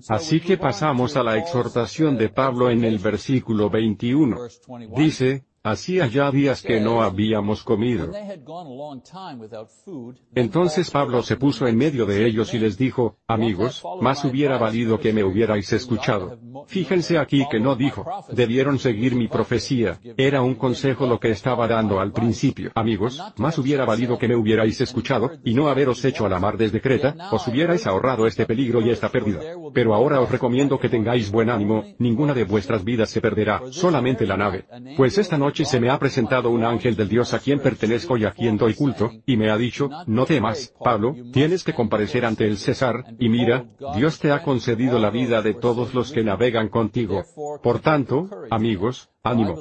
Así 0.09 0.41
que 0.41 0.57
pasamos 0.57 1.17
a 1.17 1.23
la 1.25 1.37
exhortación 1.37 2.17
de 2.17 2.29
Pablo 2.29 2.71
en 2.71 2.85
el 2.85 2.99
versículo 2.99 3.69
21. 3.71 4.37
Dice, 4.97 5.45
Hacía 5.63 6.07
ya 6.07 6.31
días 6.31 6.63
que 6.63 6.81
no 6.81 7.03
habíamos 7.03 7.63
comido. 7.63 8.11
Entonces 10.35 10.91
Pablo 10.91 11.23
se 11.23 11.37
puso 11.37 11.67
en 11.67 11.77
medio 11.77 12.07
de 12.07 12.25
ellos 12.25 12.55
y 12.55 12.59
les 12.59 12.79
dijo, 12.79 13.19
amigos, 13.27 13.83
más 14.01 14.25
hubiera 14.25 14.57
valido 14.57 14.99
que 14.99 15.13
me 15.13 15.23
hubierais 15.23 15.71
escuchado. 15.75 16.39
Fíjense 16.67 17.19
aquí 17.19 17.45
que 17.51 17.61
no 17.61 17.77
dijo, 17.77 18.07
debieron 18.33 18.79
seguir 18.79 19.15
mi 19.15 19.29
profecía, 19.29 20.01
era 20.17 20.41
un 20.41 20.55
consejo 20.55 21.07
lo 21.07 21.21
que 21.21 21.31
estaba 21.31 21.69
dando 21.69 22.01
al 22.01 22.13
principio. 22.13 22.71
Amigos, 22.75 23.23
más 23.37 23.59
hubiera 23.59 23.85
valido 23.85 24.17
que 24.17 24.29
me 24.29 24.37
hubierais 24.37 24.81
escuchado, 24.81 25.33
y 25.45 25.53
no 25.53 25.69
haberos 25.69 26.03
hecho 26.07 26.25
a 26.25 26.31
la 26.31 26.41
mar 26.41 26.57
desde 26.57 26.81
Creta, 26.81 27.29
os 27.33 27.47
hubierais 27.47 27.87
ahorrado 27.87 28.27
este 28.27 28.47
peligro 28.47 28.81
y 28.81 28.89
esta 28.89 29.11
pérdida. 29.11 29.41
Pero 29.75 29.95
ahora 29.95 30.23
os 30.23 30.31
recomiendo 30.31 30.79
que 30.79 30.89
tengáis 30.89 31.31
buen 31.31 31.51
ánimo, 31.51 31.85
ninguna 31.99 32.33
de 32.33 32.45
vuestras 32.45 32.83
vidas 32.83 33.11
se 33.11 33.21
perderá, 33.21 33.61
solamente 33.71 34.27
la 34.27 34.39
nave. 34.39 34.65
Pues 34.97 35.19
esta 35.19 35.37
noche 35.37 35.50
noche 35.51 35.65
se 35.65 35.81
me 35.81 35.91
ha 35.91 35.99
presentado 35.99 36.49
un 36.51 36.65
ángel 36.65 36.95
del 36.95 37.09
Dios 37.09 37.35
a 37.35 37.41
quien 37.41 37.59
pertenezco 37.59 38.17
y 38.17 38.25
a 38.25 38.31
quien 38.31 38.57
doy 38.57 38.75
culto, 38.75 39.11
y 39.27 39.37
me 39.37 39.51
ha 39.51 39.57
dicho, 39.57 39.91
no 40.07 40.25
temas, 40.25 40.73
Pablo, 40.79 41.17
tienes 41.33 41.65
que 41.65 41.75
comparecer 41.75 42.25
ante 42.25 42.47
el 42.47 42.57
César, 42.57 43.17
y 43.19 43.29
mira, 43.29 43.65
Dios 43.97 44.21
te 44.21 44.31
ha 44.31 44.45
concedido 44.45 45.01
la 45.01 45.11
vida 45.11 45.43
de 45.43 45.55
todos 45.55 45.93
los 45.93 46.13
que 46.13 46.23
navegan 46.23 46.69
contigo. 46.69 47.25
Por 47.65 47.81
tanto, 47.81 48.31
amigos, 48.49 49.11
ánimo. 49.25 49.57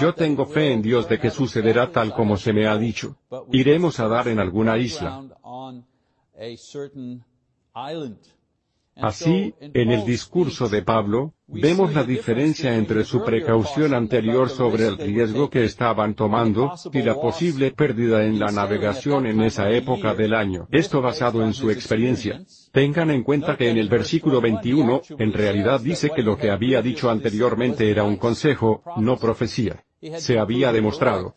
Yo 0.00 0.14
tengo 0.14 0.46
fe 0.46 0.72
en 0.72 0.80
Dios 0.80 1.10
de 1.10 1.18
que 1.18 1.28
sucederá 1.28 1.92
tal 1.92 2.14
como 2.14 2.38
se 2.38 2.54
me 2.54 2.66
ha 2.66 2.78
dicho. 2.78 3.18
Iremos 3.52 4.00
a 4.00 4.08
dar 4.08 4.28
en 4.28 4.38
alguna 4.40 4.78
isla. 4.78 5.22
Así, 8.96 9.54
en 9.60 9.90
el 9.90 10.04
discurso 10.04 10.68
de 10.68 10.82
Pablo, 10.82 11.34
vemos 11.48 11.94
la 11.94 12.04
diferencia 12.04 12.76
entre 12.76 13.04
su 13.04 13.24
precaución 13.24 13.92
anterior 13.92 14.48
sobre 14.48 14.86
el 14.86 14.98
riesgo 14.98 15.50
que 15.50 15.64
estaban 15.64 16.14
tomando, 16.14 16.72
y 16.92 17.02
la 17.02 17.14
posible 17.14 17.72
pérdida 17.72 18.24
en 18.24 18.38
la 18.38 18.52
navegación 18.52 19.26
en 19.26 19.42
esa 19.42 19.70
época 19.70 20.14
del 20.14 20.34
año. 20.34 20.68
Esto 20.70 21.02
basado 21.02 21.42
en 21.42 21.54
su 21.54 21.70
experiencia. 21.70 22.44
Tengan 22.72 23.10
en 23.10 23.24
cuenta 23.24 23.56
que 23.56 23.68
en 23.68 23.78
el 23.78 23.88
versículo 23.88 24.40
21, 24.40 25.02
en 25.18 25.32
realidad 25.32 25.80
dice 25.80 26.10
que 26.14 26.22
lo 26.22 26.36
que 26.36 26.50
había 26.50 26.80
dicho 26.80 27.10
anteriormente 27.10 27.90
era 27.90 28.04
un 28.04 28.16
consejo, 28.16 28.82
no 28.96 29.16
profecía. 29.16 29.84
Se 30.18 30.38
había 30.38 30.72
demostrado 30.72 31.34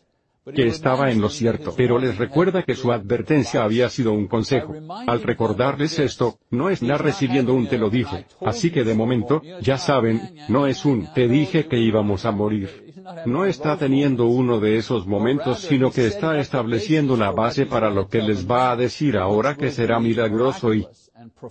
que 0.54 0.66
estaba 0.66 1.10
en 1.10 1.20
lo 1.20 1.28
cierto, 1.28 1.74
pero 1.76 1.98
les 1.98 2.16
recuerda 2.18 2.62
que 2.62 2.74
su 2.74 2.92
advertencia 2.92 3.62
había 3.62 3.88
sido 3.88 4.12
un 4.12 4.26
consejo. 4.26 4.74
Al 5.06 5.22
recordarles 5.22 5.98
esto, 5.98 6.38
no 6.50 6.70
está 6.70 6.98
recibiendo 6.98 7.54
un 7.54 7.68
te 7.68 7.78
lo 7.78 7.90
dije, 7.90 8.26
así 8.44 8.70
que 8.70 8.84
de 8.84 8.94
momento, 8.94 9.42
ya 9.60 9.78
saben, 9.78 10.36
no 10.48 10.66
es 10.66 10.84
un 10.84 11.12
te 11.12 11.28
dije 11.28 11.66
que 11.66 11.78
íbamos 11.78 12.24
a 12.24 12.32
morir. 12.32 12.88
No 13.24 13.46
está 13.46 13.78
teniendo 13.78 14.26
uno 14.26 14.60
de 14.60 14.76
esos 14.76 15.06
momentos 15.06 15.60
sino 15.60 15.90
que 15.90 16.06
está 16.06 16.38
estableciendo 16.38 17.16
la 17.16 17.30
base 17.30 17.64
para 17.64 17.90
lo 17.90 18.08
que 18.08 18.20
les 18.20 18.48
va 18.48 18.70
a 18.70 18.76
decir 18.76 19.16
ahora 19.16 19.56
que 19.56 19.70
será 19.70 19.98
milagroso 19.98 20.74
y 20.74 20.86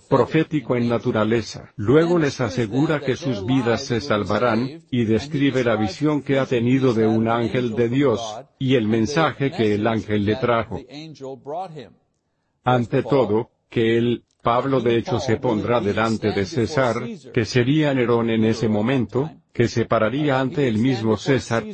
profético 0.08 0.76
en 0.76 0.88
naturaleza. 0.88 1.72
Luego 1.76 2.18
les 2.18 2.40
asegura 2.40 3.00
que 3.00 3.16
sus 3.16 3.44
vidas 3.44 3.84
se 3.84 4.00
salvarán, 4.00 4.82
y 4.90 5.04
describe 5.04 5.64
la 5.64 5.76
visión 5.76 6.22
que 6.22 6.38
ha 6.38 6.46
tenido 6.46 6.94
de 6.94 7.06
un 7.06 7.28
ángel 7.28 7.74
de 7.74 7.88
Dios, 7.88 8.20
y 8.58 8.74
el 8.74 8.86
mensaje 8.86 9.50
que 9.50 9.74
el 9.74 9.86
ángel 9.86 10.24
le 10.24 10.36
trajo. 10.36 10.80
Ante 12.64 13.02
todo, 13.02 13.50
que 13.68 13.98
él, 13.98 14.24
Pablo 14.42 14.80
de 14.80 14.96
hecho 14.96 15.20
se 15.20 15.36
pondrá 15.36 15.80
delante 15.80 16.32
de 16.32 16.46
César, 16.46 16.96
que 17.32 17.44
sería 17.44 17.92
Nerón 17.92 18.30
en 18.30 18.44
ese 18.44 18.68
momento, 18.68 19.30
que 19.58 19.66
se 19.66 19.86
pararía 19.86 20.38
ante 20.38 20.68
el 20.68 20.78
mismo 20.78 21.16
César 21.16 21.64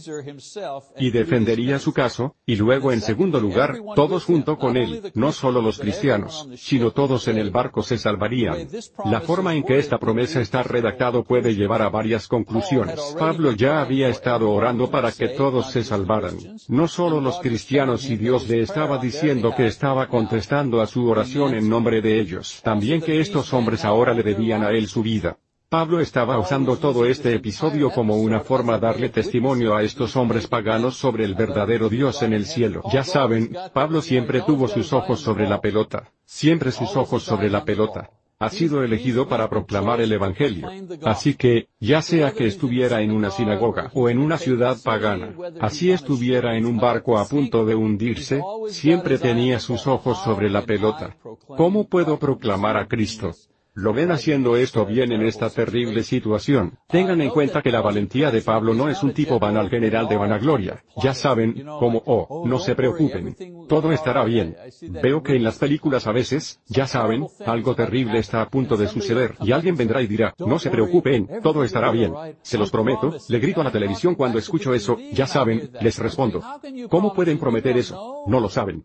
y 0.96 1.10
defendería 1.10 1.78
su 1.78 1.92
caso, 1.92 2.34
y 2.46 2.56
luego 2.56 2.92
en 2.92 3.02
segundo 3.02 3.38
lugar, 3.38 3.76
todos 3.94 4.24
junto 4.24 4.56
con 4.56 4.78
él, 4.78 5.12
no 5.12 5.32
solo 5.32 5.60
los 5.60 5.80
cristianos, 5.80 6.48
sino 6.56 6.92
todos 6.92 7.28
en 7.28 7.36
el 7.36 7.50
barco 7.50 7.82
se 7.82 7.98
salvarían. 7.98 8.68
La 9.04 9.20
forma 9.20 9.54
en 9.54 9.64
que 9.64 9.78
esta 9.78 9.98
promesa 9.98 10.40
está 10.40 10.62
redactado 10.62 11.24
puede 11.24 11.54
llevar 11.54 11.82
a 11.82 11.90
varias 11.90 12.26
conclusiones. 12.26 12.98
Pablo 13.18 13.52
ya 13.52 13.82
había 13.82 14.08
estado 14.08 14.50
orando 14.50 14.90
para 14.90 15.12
que 15.12 15.28
todos 15.28 15.70
se 15.70 15.84
salvaran. 15.84 16.38
No 16.68 16.88
solo 16.88 17.20
los 17.20 17.38
cristianos 17.40 18.08
y 18.08 18.16
Dios 18.16 18.48
le 18.48 18.62
estaba 18.62 18.96
diciendo 18.96 19.52
que 19.54 19.66
estaba 19.66 20.08
contestando 20.08 20.80
a 20.80 20.86
su 20.86 21.06
oración 21.06 21.52
en 21.52 21.68
nombre 21.68 22.00
de 22.00 22.18
ellos. 22.18 22.62
También 22.64 23.02
que 23.02 23.20
estos 23.20 23.52
hombres 23.52 23.84
ahora 23.84 24.14
le 24.14 24.22
debían 24.22 24.62
a 24.62 24.70
él 24.70 24.88
su 24.88 25.02
vida. 25.02 25.36
Pablo 25.74 25.98
estaba 25.98 26.38
usando 26.38 26.76
todo 26.76 27.04
este 27.04 27.34
episodio 27.34 27.90
como 27.90 28.18
una 28.18 28.38
forma 28.38 28.74
de 28.74 28.86
darle 28.86 29.08
testimonio 29.08 29.74
a 29.74 29.82
estos 29.82 30.14
hombres 30.14 30.46
paganos 30.46 30.94
sobre 30.94 31.24
el 31.24 31.34
verdadero 31.34 31.88
Dios 31.88 32.22
en 32.22 32.32
el 32.32 32.46
cielo. 32.46 32.82
Ya 32.92 33.02
saben, 33.02 33.56
Pablo 33.72 34.00
siempre 34.00 34.42
tuvo 34.42 34.68
sus 34.68 34.92
ojos 34.92 35.18
sobre 35.18 35.48
la 35.48 35.60
pelota, 35.60 36.12
siempre 36.24 36.70
sus 36.70 36.96
ojos 36.96 37.24
sobre 37.24 37.50
la 37.50 37.64
pelota. 37.64 38.10
Ha 38.38 38.50
sido 38.50 38.84
elegido 38.84 39.26
para 39.26 39.50
proclamar 39.50 40.00
el 40.00 40.12
Evangelio. 40.12 40.70
Así 41.02 41.34
que, 41.34 41.66
ya 41.80 42.02
sea 42.02 42.30
que 42.30 42.46
estuviera 42.46 43.02
en 43.02 43.10
una 43.10 43.32
sinagoga 43.32 43.90
o 43.94 44.08
en 44.08 44.18
una 44.18 44.38
ciudad 44.38 44.76
pagana, 44.80 45.34
así 45.60 45.90
estuviera 45.90 46.56
en 46.56 46.66
un 46.66 46.78
barco 46.78 47.18
a 47.18 47.26
punto 47.26 47.64
de 47.64 47.74
hundirse, 47.74 48.40
siempre 48.68 49.18
tenía 49.18 49.58
sus 49.58 49.88
ojos 49.88 50.22
sobre 50.22 50.50
la 50.50 50.62
pelota. 50.62 51.16
¿Cómo 51.48 51.88
puedo 51.88 52.20
proclamar 52.20 52.76
a 52.76 52.86
Cristo? 52.86 53.34
Lo 53.76 53.92
ven 53.92 54.12
haciendo 54.12 54.56
esto 54.56 54.86
bien 54.86 55.10
en 55.10 55.22
esta 55.22 55.50
terrible 55.50 56.04
situación. 56.04 56.78
Tengan 56.88 57.20
en 57.20 57.30
cuenta 57.30 57.60
que 57.60 57.72
la 57.72 57.80
valentía 57.80 58.30
de 58.30 58.40
Pablo 58.40 58.72
no 58.72 58.88
es 58.88 59.02
un 59.02 59.12
tipo 59.12 59.40
banal 59.40 59.68
general 59.68 60.06
de 60.08 60.16
vanagloria. 60.16 60.84
Ya 61.02 61.12
saben, 61.12 61.64
como, 61.80 62.00
oh, 62.06 62.44
no 62.46 62.60
se 62.60 62.76
preocupen. 62.76 63.34
Todo 63.68 63.90
estará 63.90 64.22
bien. 64.22 64.56
Veo 65.02 65.24
que 65.24 65.34
en 65.34 65.42
las 65.42 65.58
películas 65.58 66.06
a 66.06 66.12
veces, 66.12 66.60
ya 66.66 66.86
saben, 66.86 67.26
algo 67.44 67.74
terrible 67.74 68.20
está 68.20 68.42
a 68.42 68.48
punto 68.48 68.76
de 68.76 68.86
suceder, 68.86 69.34
y 69.40 69.50
alguien 69.50 69.74
vendrá 69.74 70.00
y 70.02 70.06
dirá, 70.06 70.34
no 70.38 70.60
se 70.60 70.70
preocupen, 70.70 71.28
todo 71.42 71.64
estará 71.64 71.90
bien. 71.90 72.12
Se 72.42 72.56
los 72.56 72.70
prometo, 72.70 73.16
le 73.28 73.38
grito 73.40 73.60
a 73.60 73.64
la 73.64 73.72
televisión 73.72 74.14
cuando 74.14 74.38
escucho 74.38 74.72
eso, 74.72 74.96
ya 75.12 75.26
saben, 75.26 75.70
les 75.80 75.98
respondo. 75.98 76.40
¿Cómo 76.88 77.12
pueden 77.12 77.38
prometer 77.38 77.76
eso? 77.76 78.22
No 78.28 78.38
lo 78.38 78.48
saben. 78.48 78.84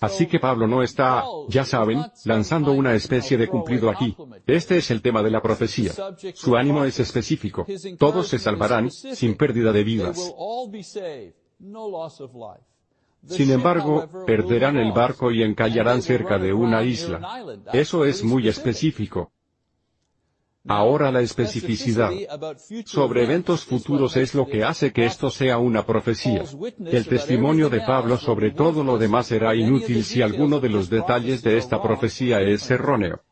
Así 0.00 0.26
que 0.26 0.38
Pablo 0.38 0.66
no 0.66 0.82
está, 0.82 1.24
ya 1.48 1.64
saben, 1.64 2.04
lanzando 2.24 2.72
una 2.72 2.94
especie 2.94 3.38
de 3.38 3.48
cumplido 3.48 3.88
aquí. 3.88 4.14
Este 4.46 4.76
es 4.76 4.90
el 4.90 5.00
tema 5.00 5.22
de 5.22 5.30
la 5.30 5.40
profecía. 5.40 5.92
Su 6.34 6.56
ánimo 6.56 6.84
es 6.84 7.00
específico. 7.00 7.66
Todos 7.98 8.28
se 8.28 8.38
salvarán, 8.38 8.90
sin 8.90 9.36
pérdida 9.36 9.72
de 9.72 9.84
vidas. 9.84 10.34
Sin 13.28 13.50
embargo, 13.50 14.08
perderán 14.26 14.76
el 14.76 14.92
barco 14.92 15.32
y 15.32 15.42
encallarán 15.42 16.02
cerca 16.02 16.38
de 16.38 16.52
una 16.52 16.82
isla. 16.82 17.42
Eso 17.72 18.04
es 18.04 18.22
muy 18.22 18.48
específico. 18.48 19.32
Ahora 20.68 21.10
la 21.10 21.20
especificidad 21.20 22.10
sobre 22.84 23.24
eventos 23.24 23.64
futuros 23.64 24.16
es 24.16 24.34
lo 24.34 24.46
que 24.46 24.64
hace 24.64 24.92
que 24.92 25.06
esto 25.06 25.30
sea 25.30 25.58
una 25.58 25.84
profecía. 25.84 26.44
El 26.84 27.06
testimonio 27.06 27.68
de 27.68 27.80
Pablo 27.80 28.16
sobre 28.16 28.50
todo 28.50 28.82
lo 28.82 28.98
demás 28.98 29.26
será 29.26 29.54
inútil 29.54 30.04
si 30.04 30.22
alguno 30.22 30.60
de 30.60 30.68
los 30.68 30.90
detalles 30.90 31.42
de 31.42 31.58
esta 31.58 31.82
profecía 31.82 32.40
es 32.40 32.70
erróneo 32.70 33.22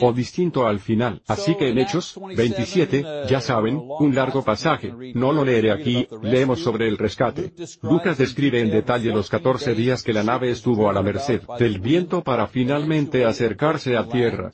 o 0.00 0.12
distinto 0.12 0.66
al 0.66 0.80
final. 0.80 1.22
Así 1.26 1.54
que 1.56 1.68
en 1.68 1.78
Hechos 1.78 2.18
27, 2.36 3.04
ya 3.28 3.40
saben, 3.40 3.80
un 4.00 4.14
largo 4.14 4.42
pasaje, 4.42 4.92
no 5.14 5.32
lo 5.32 5.44
leeré 5.44 5.70
aquí, 5.70 6.08
leemos 6.22 6.60
sobre 6.60 6.88
el 6.88 6.98
rescate. 6.98 7.52
Lucas 7.82 8.18
describe 8.18 8.60
en 8.60 8.70
detalle 8.70 9.10
los 9.10 9.28
14 9.28 9.74
días 9.74 10.02
que 10.02 10.12
la 10.12 10.22
nave 10.24 10.50
estuvo 10.50 10.88
a 10.88 10.92
la 10.92 11.02
merced 11.02 11.42
del 11.58 11.80
viento 11.80 12.22
para 12.22 12.46
finalmente 12.46 13.24
acercarse 13.24 13.96
a 13.96 14.08
tierra. 14.08 14.52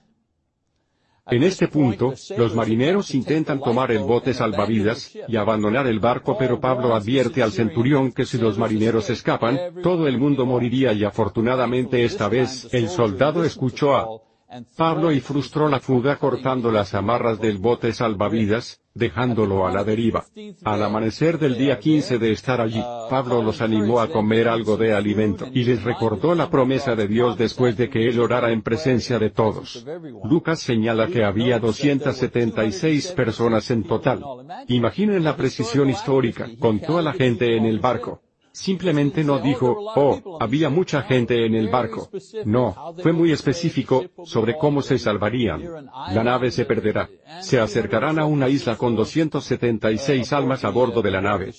En 1.30 1.42
este 1.42 1.68
punto, 1.68 2.14
los 2.36 2.54
marineros 2.54 3.14
intentan 3.14 3.60
tomar 3.60 3.90
el 3.90 3.98
bote 3.98 4.32
salvavidas, 4.32 5.12
y 5.28 5.36
abandonar 5.36 5.86
el 5.86 6.00
barco 6.00 6.36
pero 6.38 6.58
Pablo 6.58 6.94
advierte 6.94 7.42
al 7.42 7.52
centurión 7.52 8.12
que 8.12 8.24
si 8.24 8.38
los 8.38 8.56
marineros 8.58 9.10
escapan, 9.10 9.58
todo 9.82 10.08
el 10.08 10.18
mundo 10.18 10.46
moriría 10.46 10.92
y 10.92 11.04
afortunadamente 11.04 12.04
esta 12.04 12.28
vez, 12.28 12.68
el 12.72 12.88
soldado 12.88 13.44
escuchó 13.44 13.96
a 13.96 14.27
Pablo 14.76 15.12
y 15.12 15.20
frustró 15.20 15.68
la 15.68 15.78
fuga 15.78 16.16
cortando 16.16 16.70
las 16.72 16.94
amarras 16.94 17.38
del 17.38 17.58
bote 17.58 17.92
salvavidas, 17.92 18.80
dejándolo 18.94 19.66
a 19.66 19.72
la 19.72 19.84
deriva. 19.84 20.24
Al 20.64 20.82
amanecer 20.82 21.38
del 21.38 21.58
día 21.58 21.78
15 21.78 22.18
de 22.18 22.32
estar 22.32 22.60
allí, 22.60 22.82
Pablo 23.10 23.42
los 23.42 23.60
animó 23.60 24.00
a 24.00 24.08
comer 24.08 24.48
algo 24.48 24.78
de 24.78 24.94
alimento, 24.94 25.46
y 25.52 25.64
les 25.64 25.84
recordó 25.84 26.34
la 26.34 26.48
promesa 26.48 26.96
de 26.96 27.06
Dios 27.06 27.36
después 27.36 27.76
de 27.76 27.90
que 27.90 28.08
él 28.08 28.18
orara 28.18 28.50
en 28.50 28.62
presencia 28.62 29.18
de 29.18 29.28
todos. 29.28 29.84
Lucas 30.24 30.60
señala 30.60 31.08
que 31.08 31.24
había 31.24 31.58
276 31.58 33.12
personas 33.12 33.70
en 33.70 33.84
total. 33.84 34.22
Imaginen 34.68 35.24
la 35.24 35.36
precisión 35.36 35.90
histórica, 35.90 36.48
con 36.58 36.80
toda 36.80 37.02
la 37.02 37.12
gente 37.12 37.54
en 37.54 37.66
el 37.66 37.80
barco. 37.80 38.22
Simplemente 38.58 39.22
no 39.22 39.38
dijo, 39.38 39.76
oh, 39.94 40.36
había 40.40 40.68
mucha 40.68 41.02
gente 41.02 41.46
en 41.46 41.54
el 41.54 41.68
barco. 41.68 42.10
No, 42.44 42.92
fue 43.00 43.12
muy 43.12 43.30
específico, 43.30 44.06
sobre 44.24 44.58
cómo 44.58 44.82
se 44.82 44.98
salvarían. 44.98 45.62
La 46.12 46.24
nave 46.24 46.50
se 46.50 46.64
perderá. 46.64 47.08
Se 47.40 47.60
acercarán 47.60 48.18
a 48.18 48.24
una 48.24 48.48
isla 48.48 48.76
con 48.76 48.96
276 48.96 50.32
almas 50.32 50.64
a 50.64 50.70
bordo 50.70 51.02
de 51.02 51.10
la 51.12 51.20
nave. 51.20 51.54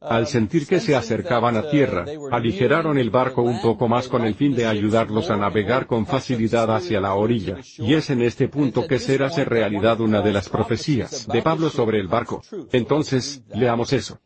Al 0.00 0.28
sentir 0.28 0.68
que 0.68 0.78
se 0.78 0.94
acercaban 0.94 1.56
a 1.56 1.68
tierra, 1.68 2.04
aligeraron 2.30 2.96
el 2.96 3.10
barco 3.10 3.42
un 3.42 3.60
poco 3.60 3.88
más 3.88 4.06
con 4.06 4.24
el 4.24 4.36
fin 4.36 4.54
de 4.54 4.66
ayudarlos 4.66 5.30
a 5.30 5.36
navegar 5.36 5.88
con 5.88 6.06
facilidad 6.06 6.72
hacia 6.72 7.00
la 7.00 7.14
orilla, 7.14 7.58
y 7.78 7.94
es 7.94 8.08
en 8.10 8.22
este 8.22 8.46
punto 8.46 8.86
que 8.86 9.00
será 9.00 9.30
ser 9.30 9.48
realidad 9.48 10.00
una 10.00 10.20
de 10.20 10.32
las 10.32 10.48
profecías 10.48 11.26
de 11.26 11.42
Pablo 11.42 11.70
sobre 11.70 11.98
el 11.98 12.06
barco. 12.06 12.40
Entonces, 12.70 13.42
leamos 13.52 13.92
eso. 13.92 14.20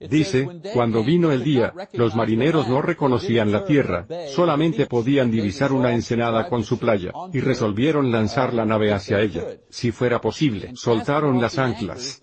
Dice, 0.00 0.48
cuando 0.74 1.02
vino 1.02 1.32
el 1.32 1.42
día, 1.42 1.72
los 1.92 2.14
marineros 2.14 2.68
no 2.68 2.80
reconocían 2.80 3.50
la 3.50 3.64
tierra, 3.64 4.06
solamente 4.28 4.86
podían 4.86 5.28
divisar 5.28 5.72
una 5.72 5.92
ensenada 5.92 6.48
con 6.48 6.62
su 6.62 6.78
playa, 6.78 7.10
y 7.32 7.40
resolvieron 7.40 8.12
lanzar 8.12 8.54
la 8.54 8.64
nave 8.64 8.92
hacia 8.92 9.20
ella, 9.20 9.42
si 9.70 9.90
fuera 9.90 10.20
posible. 10.20 10.70
Soltaron 10.74 11.40
las 11.40 11.58
anclas, 11.58 12.20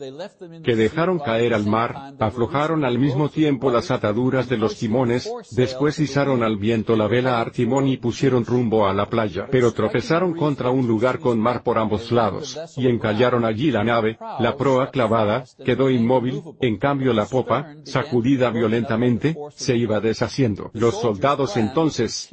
que 0.63 0.75
dejaron 0.77 1.19
caer 1.19 1.53
al 1.53 1.65
mar, 1.65 2.13
aflojaron 2.17 2.85
al 2.85 2.97
mismo 2.97 3.27
tiempo 3.27 3.69
las 3.69 3.91
ataduras 3.91 4.47
de 4.47 4.55
los 4.57 4.77
timones, 4.77 5.29
después 5.51 5.99
izaron 5.99 6.43
al 6.43 6.55
viento 6.55 6.95
la 6.95 7.07
vela 7.07 7.41
a 7.41 7.51
timón 7.51 7.89
y 7.89 7.97
pusieron 7.97 8.45
rumbo 8.45 8.87
a 8.87 8.93
la 8.93 9.09
playa, 9.09 9.47
pero 9.51 9.73
tropezaron 9.73 10.33
contra 10.33 10.69
un 10.69 10.87
lugar 10.87 11.19
con 11.19 11.39
mar 11.39 11.61
por 11.61 11.77
ambos 11.77 12.09
lados, 12.13 12.57
y 12.77 12.87
encallaron 12.87 13.43
allí 13.43 13.69
la 13.69 13.83
nave, 13.83 14.17
la 14.39 14.55
proa 14.55 14.91
clavada, 14.91 15.43
quedó 15.65 15.89
inmóvil, 15.89 16.41
en 16.61 16.77
cambio 16.77 17.11
la 17.11 17.25
popa, 17.25 17.64
sacudida 17.83 18.49
violentamente, 18.51 19.35
se 19.55 19.75
iba 19.75 19.99
deshaciendo. 19.99 20.71
Los 20.73 20.99
soldados 20.99 21.57
entonces 21.57 22.29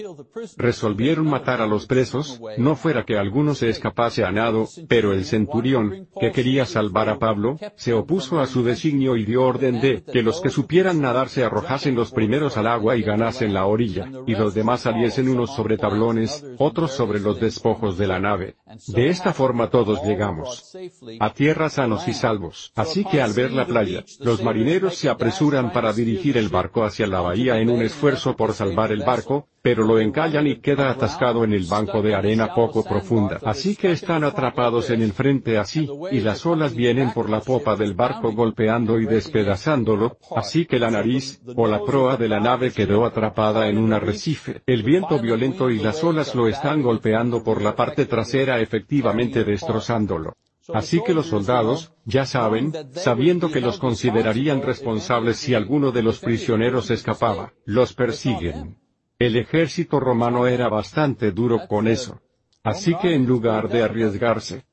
resolvieron 0.57 1.27
matar 1.27 1.61
a 1.61 1.67
los 1.67 1.87
presos, 1.87 2.41
no 2.59 2.77
fuera 2.77 3.05
que 3.05 3.19
alguno 3.19 3.55
se 3.55 3.69
escapase 3.69 4.25
a 4.25 4.33
nado, 4.33 4.69
pero 4.89 5.13
el 5.13 5.25
centurión, 5.25 6.09
que 6.21 6.33
quería 6.33 6.65
salvar 6.67 7.09
a 7.09 7.19
Pablo, 7.19 7.59
se 7.77 7.93
opuso 7.93 8.41
a 8.41 8.47
su 8.47 8.63
designio 8.63 9.17
y 9.17 9.25
dio 9.25 9.45
orden 9.45 9.81
de 9.81 10.03
que 10.03 10.23
los 10.23 10.41
que 10.41 10.51
supieran 10.51 11.01
nadar 11.01 11.29
se 11.29 11.45
arrojasen 11.45 11.95
los 11.95 12.13
primeros 12.13 12.57
al 12.57 12.67
agua 12.67 12.97
y 12.97 13.03
ganasen 13.03 13.55
la 13.55 13.67
orilla, 13.67 14.11
y 14.27 14.35
los 14.35 14.55
demás 14.55 14.81
saliesen 14.83 15.29
unos 15.29 15.55
sobre 15.55 15.79
tablones, 15.79 16.45
otros 16.59 16.93
sobre 16.93 17.21
los 17.21 17.41
despojos 17.41 17.99
de 17.99 18.07
la 18.07 18.19
nave. 18.19 18.57
De 18.89 19.09
esta 19.09 19.33
forma 19.33 19.71
todos 19.71 20.03
llegamos 20.05 20.77
a 21.21 21.33
tierra 21.33 21.69
sanos 21.69 22.09
y 22.09 22.15
salvos. 22.15 22.73
Así 22.75 23.05
que 23.05 23.23
al 23.23 23.33
ver 23.33 23.53
la 23.53 23.67
playa, 23.67 24.05
los 24.21 24.43
marineros 24.43 24.97
se 24.97 25.09
apresuran 25.23 25.71
para 25.71 25.93
dirigir 25.93 26.37
el 26.37 26.49
barco 26.49 26.83
hacia 26.83 27.07
la 27.07 27.21
bahía 27.21 27.61
en 27.61 27.71
un 27.71 27.81
esfuerzo 27.81 28.35
por 28.35 28.55
salvar 28.55 28.91
el 28.91 29.05
barco, 29.05 29.47
pero 29.63 29.85
lo 29.85 30.01
encallan 30.01 30.49
y 30.49 30.57
queda 30.57 30.91
atascado 30.91 31.45
en 31.45 31.53
el 31.53 31.67
banco 31.67 32.03
de 32.03 32.13
arena 32.13 32.53
poco 32.53 32.83
profunda. 32.83 33.39
Así 33.45 33.77
que 33.77 33.93
están 33.93 34.25
atrapados 34.25 34.91
en 34.91 35.01
el 35.01 35.13
frente 35.13 35.59
así, 35.59 35.89
y 36.11 36.21
las 36.21 36.45
olas 36.45 36.75
vienen 36.75 37.13
por 37.13 37.31
la 37.31 37.41
popa 37.41 37.77
del 37.77 37.95
barco 37.95 38.33
golpeando 38.33 38.99
y 38.99 39.07
despedazándolo, 39.07 40.19
así 40.35 40.67
que 40.67 40.81
la 40.81 40.91
nariz, 40.91 41.41
o 41.55 41.69
la 41.69 41.85
proa 41.85 42.17
de 42.17 42.29
la 42.29 42.41
nave 42.41 42.73
quedó 42.73 43.07
atrapada 43.07 43.69
en 43.69 43.79
un 43.79 43.93
arrecife. 43.93 44.63
El 44.67 44.83
viento 44.83 45.21
violento 45.21 45.71
y 45.71 45.79
las 45.79 46.03
olas 46.03 46.35
lo 46.35 46.49
están 46.49 46.83
golpeando 46.83 47.45
por 47.45 47.63
la 47.63 47.77
parte 47.77 48.07
trasera 48.07 48.59
efectivamente 48.59 49.45
destrozándolo. 49.45 50.35
Así 50.73 51.03
que 51.05 51.15
los 51.15 51.27
soldados, 51.27 51.93
ya 52.05 52.25
saben, 52.25 52.73
sabiendo 52.93 53.51
que 53.51 53.61
los 53.61 53.79
considerarían 53.79 54.63
responsables 54.63 55.39
si 55.39 55.55
alguno 55.55 55.91
de 55.91 56.03
los 56.03 56.21
prisioneros 56.21 56.91
escapaba, 56.91 57.53
los 57.65 57.95
persiguen. 57.95 58.79
El 59.19 59.37
ejército 59.37 59.99
romano 59.99 60.47
era 60.47 60.69
bastante 60.69 61.33
duro 61.33 61.67
con 61.69 61.89
eso. 61.89 62.21
Así 62.63 62.95
que 62.97 63.15
en 63.15 63.27
lugar 63.27 63.69
de 63.69 63.83
arriesgarse, 63.83 64.65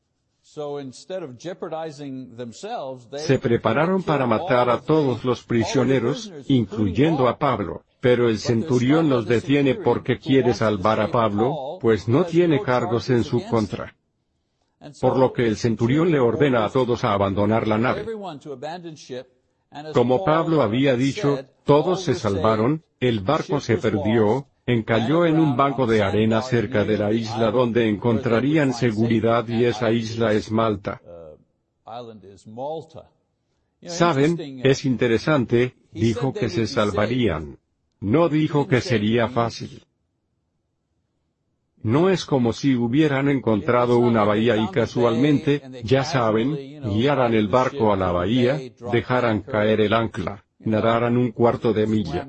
Se 3.18 3.40
prepararon 3.40 4.02
para 4.04 4.26
matar 4.26 4.70
a 4.70 4.82
todos 4.82 5.24
los 5.24 5.44
prisioneros, 5.44 6.34
incluyendo 6.48 7.28
a 7.28 7.38
Pablo, 7.38 7.84
pero 8.00 8.30
el 8.30 8.40
centurión 8.40 9.10
los 9.10 9.28
detiene 9.28 9.76
porque 9.76 10.18
quiere 10.18 10.54
salvar 10.54 11.02
a 11.02 11.12
Pablo, 11.12 11.78
pues 11.80 12.08
no 12.08 12.24
tiene 12.26 12.62
cargos 12.62 13.10
en 13.10 13.24
su 13.24 13.46
contra. 13.46 13.96
Por 15.02 15.18
lo 15.18 15.34
que 15.34 15.48
el 15.48 15.58
centurión 15.58 16.12
le 16.12 16.20
ordena 16.20 16.66
a 16.66 16.70
todos 16.70 17.04
a 17.04 17.14
abandonar 17.14 17.68
la 17.68 17.78
nave. 17.78 18.06
Como 19.94 20.24
Pablo 20.24 20.62
había 20.62 20.96
dicho, 20.96 21.40
todos 21.64 22.02
se 22.02 22.16
salvaron, 22.16 22.84
el 23.00 23.20
barco 23.20 23.60
se 23.60 23.78
perdió, 23.78 24.48
encalló 24.66 25.26
en 25.26 25.40
un 25.40 25.56
banco 25.56 25.86
de 25.86 26.02
arena 26.02 26.42
cerca 26.42 26.86
de 26.86 26.98
la 26.98 27.12
isla 27.12 27.52
donde 27.52 27.88
encontrarían 27.88 28.74
seguridad 28.74 29.48
y 29.48 29.66
esa 29.66 29.92
isla 29.92 30.34
es 30.34 30.52
Malta. 30.52 31.02
Saben, 33.82 34.62
es 34.64 34.86
interesante, 34.86 35.76
dijo 35.92 36.34
que 36.34 36.50
se 36.50 36.68
salvarían. 36.68 37.58
No 38.00 38.30
dijo 38.30 38.68
que 38.68 38.82
sería 38.82 39.28
fácil. 39.28 39.84
No 41.82 42.10
es 42.10 42.26
como 42.26 42.52
si 42.54 42.76
hubieran 42.76 43.30
encontrado 43.30 44.00
una 44.00 44.24
bahía 44.24 44.58
y 44.58 44.68
casualmente, 44.68 45.62
ya 45.84 46.04
saben, 46.04 46.82
guiaran 46.84 47.34
el 47.34 47.48
barco 47.48 47.94
a 47.94 47.96
la 47.96 48.12
bahía, 48.12 48.60
dejaran 48.92 49.42
caer 49.42 49.82
el 49.82 49.94
ancla, 49.94 50.44
nadaran 50.60 51.16
un 51.18 51.32
cuarto 51.32 51.74
de 51.74 51.88
milla. 51.88 52.28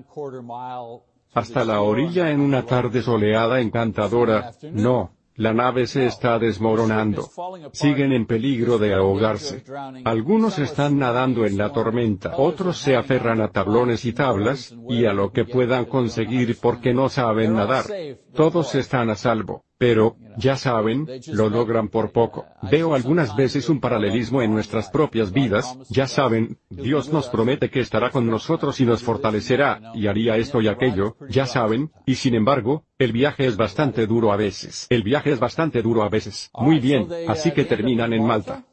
Hasta 1.32 1.64
la 1.64 1.80
orilla 1.80 2.30
en 2.30 2.40
una 2.40 2.64
tarde 2.64 3.02
soleada 3.02 3.60
encantadora, 3.60 4.52
no, 4.72 5.12
la 5.40 5.54
nave 5.54 5.86
se 5.86 6.04
está 6.04 6.38
desmoronando. 6.38 7.26
Siguen 7.72 8.12
en 8.12 8.26
peligro 8.26 8.76
de 8.76 8.92
ahogarse. 8.92 9.64
Algunos 10.04 10.58
están 10.58 10.98
nadando 10.98 11.46
en 11.46 11.56
la 11.56 11.72
tormenta, 11.72 12.34
otros 12.36 12.76
se 12.76 12.94
aferran 12.94 13.40
a 13.40 13.48
tablones 13.48 14.04
y 14.04 14.12
tablas, 14.12 14.76
y 14.90 15.06
a 15.06 15.14
lo 15.14 15.32
que 15.32 15.46
puedan 15.46 15.86
conseguir 15.86 16.58
porque 16.60 16.92
no 16.92 17.08
saben 17.08 17.54
nadar. 17.54 17.86
Todos 18.34 18.74
están 18.74 19.08
a 19.08 19.14
salvo. 19.14 19.64
Pero, 19.80 20.18
ya 20.36 20.56
saben, 20.56 21.08
lo 21.28 21.48
logran 21.48 21.88
por 21.88 22.12
poco. 22.12 22.44
Veo 22.70 22.94
algunas 22.94 23.34
veces 23.34 23.70
un 23.70 23.80
paralelismo 23.80 24.42
en 24.42 24.52
nuestras 24.52 24.90
propias 24.90 25.32
vidas, 25.32 25.78
ya 25.88 26.06
saben, 26.06 26.58
Dios 26.68 27.10
nos 27.10 27.30
promete 27.30 27.70
que 27.70 27.80
estará 27.80 28.10
con 28.10 28.26
nosotros 28.26 28.78
y 28.80 28.84
nos 28.84 29.02
fortalecerá, 29.02 29.80
y 29.94 30.06
haría 30.06 30.36
esto 30.36 30.60
y 30.60 30.68
aquello, 30.68 31.16
ya 31.30 31.46
saben, 31.46 31.90
y 32.04 32.16
sin 32.16 32.34
embargo, 32.34 32.84
el 32.98 33.12
viaje 33.12 33.46
es 33.46 33.56
bastante 33.56 34.06
duro 34.06 34.34
a 34.34 34.36
veces. 34.36 34.86
El 34.90 35.02
viaje 35.02 35.32
es 35.32 35.40
bastante 35.40 35.80
duro 35.80 36.02
a 36.02 36.10
veces. 36.10 36.50
Muy 36.52 36.78
bien, 36.78 37.08
así 37.26 37.52
que 37.52 37.64
terminan 37.64 38.12
en 38.12 38.26
Malta. 38.26 38.66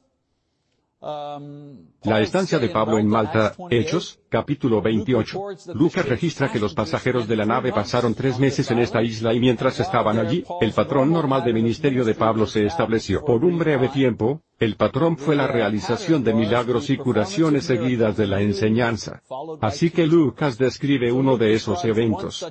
La 1.00 2.22
estancia 2.22 2.58
de 2.58 2.70
Pablo 2.70 2.98
en 2.98 3.08
Malta, 3.08 3.54
Hechos, 3.70 4.20
capítulo 4.30 4.82
28. 4.82 5.40
Lucas 5.76 6.10
registra 6.10 6.52
que 6.52 6.60
los 6.60 6.74
pasajeros 6.74 7.28
de 7.28 7.36
la 7.36 7.46
nave 7.46 7.72
pasaron 7.72 8.16
tres 8.16 8.40
meses 8.40 8.72
en 8.72 8.80
esta 8.80 9.04
isla 9.04 9.32
y 9.32 9.40
mientras 9.40 9.80
estaban 9.80 10.18
allí, 10.18 10.44
el 10.60 10.74
patrón 10.74 11.14
normal 11.14 11.44
de 11.44 11.54
ministerio 11.54 12.04
de 12.04 12.16
Pablo 12.16 12.48
se 12.48 12.66
estableció. 12.66 13.24
Por 13.24 13.46
un 13.46 13.60
breve 13.60 13.90
tiempo, 13.90 14.42
el 14.60 14.76
patrón 14.76 15.18
fue 15.18 15.36
la 15.36 15.46
realización 15.46 16.24
de 16.24 16.34
milagros 16.34 16.90
y 16.90 16.98
curaciones 16.98 17.66
seguidas 17.66 18.18
de 18.18 18.26
la 18.26 18.42
enseñanza. 18.42 19.22
Así 19.62 19.92
que 19.92 20.08
Lucas 20.08 20.58
describe 20.58 21.12
uno 21.12 21.38
de 21.38 21.54
esos 21.54 21.86
eventos. 21.86 22.44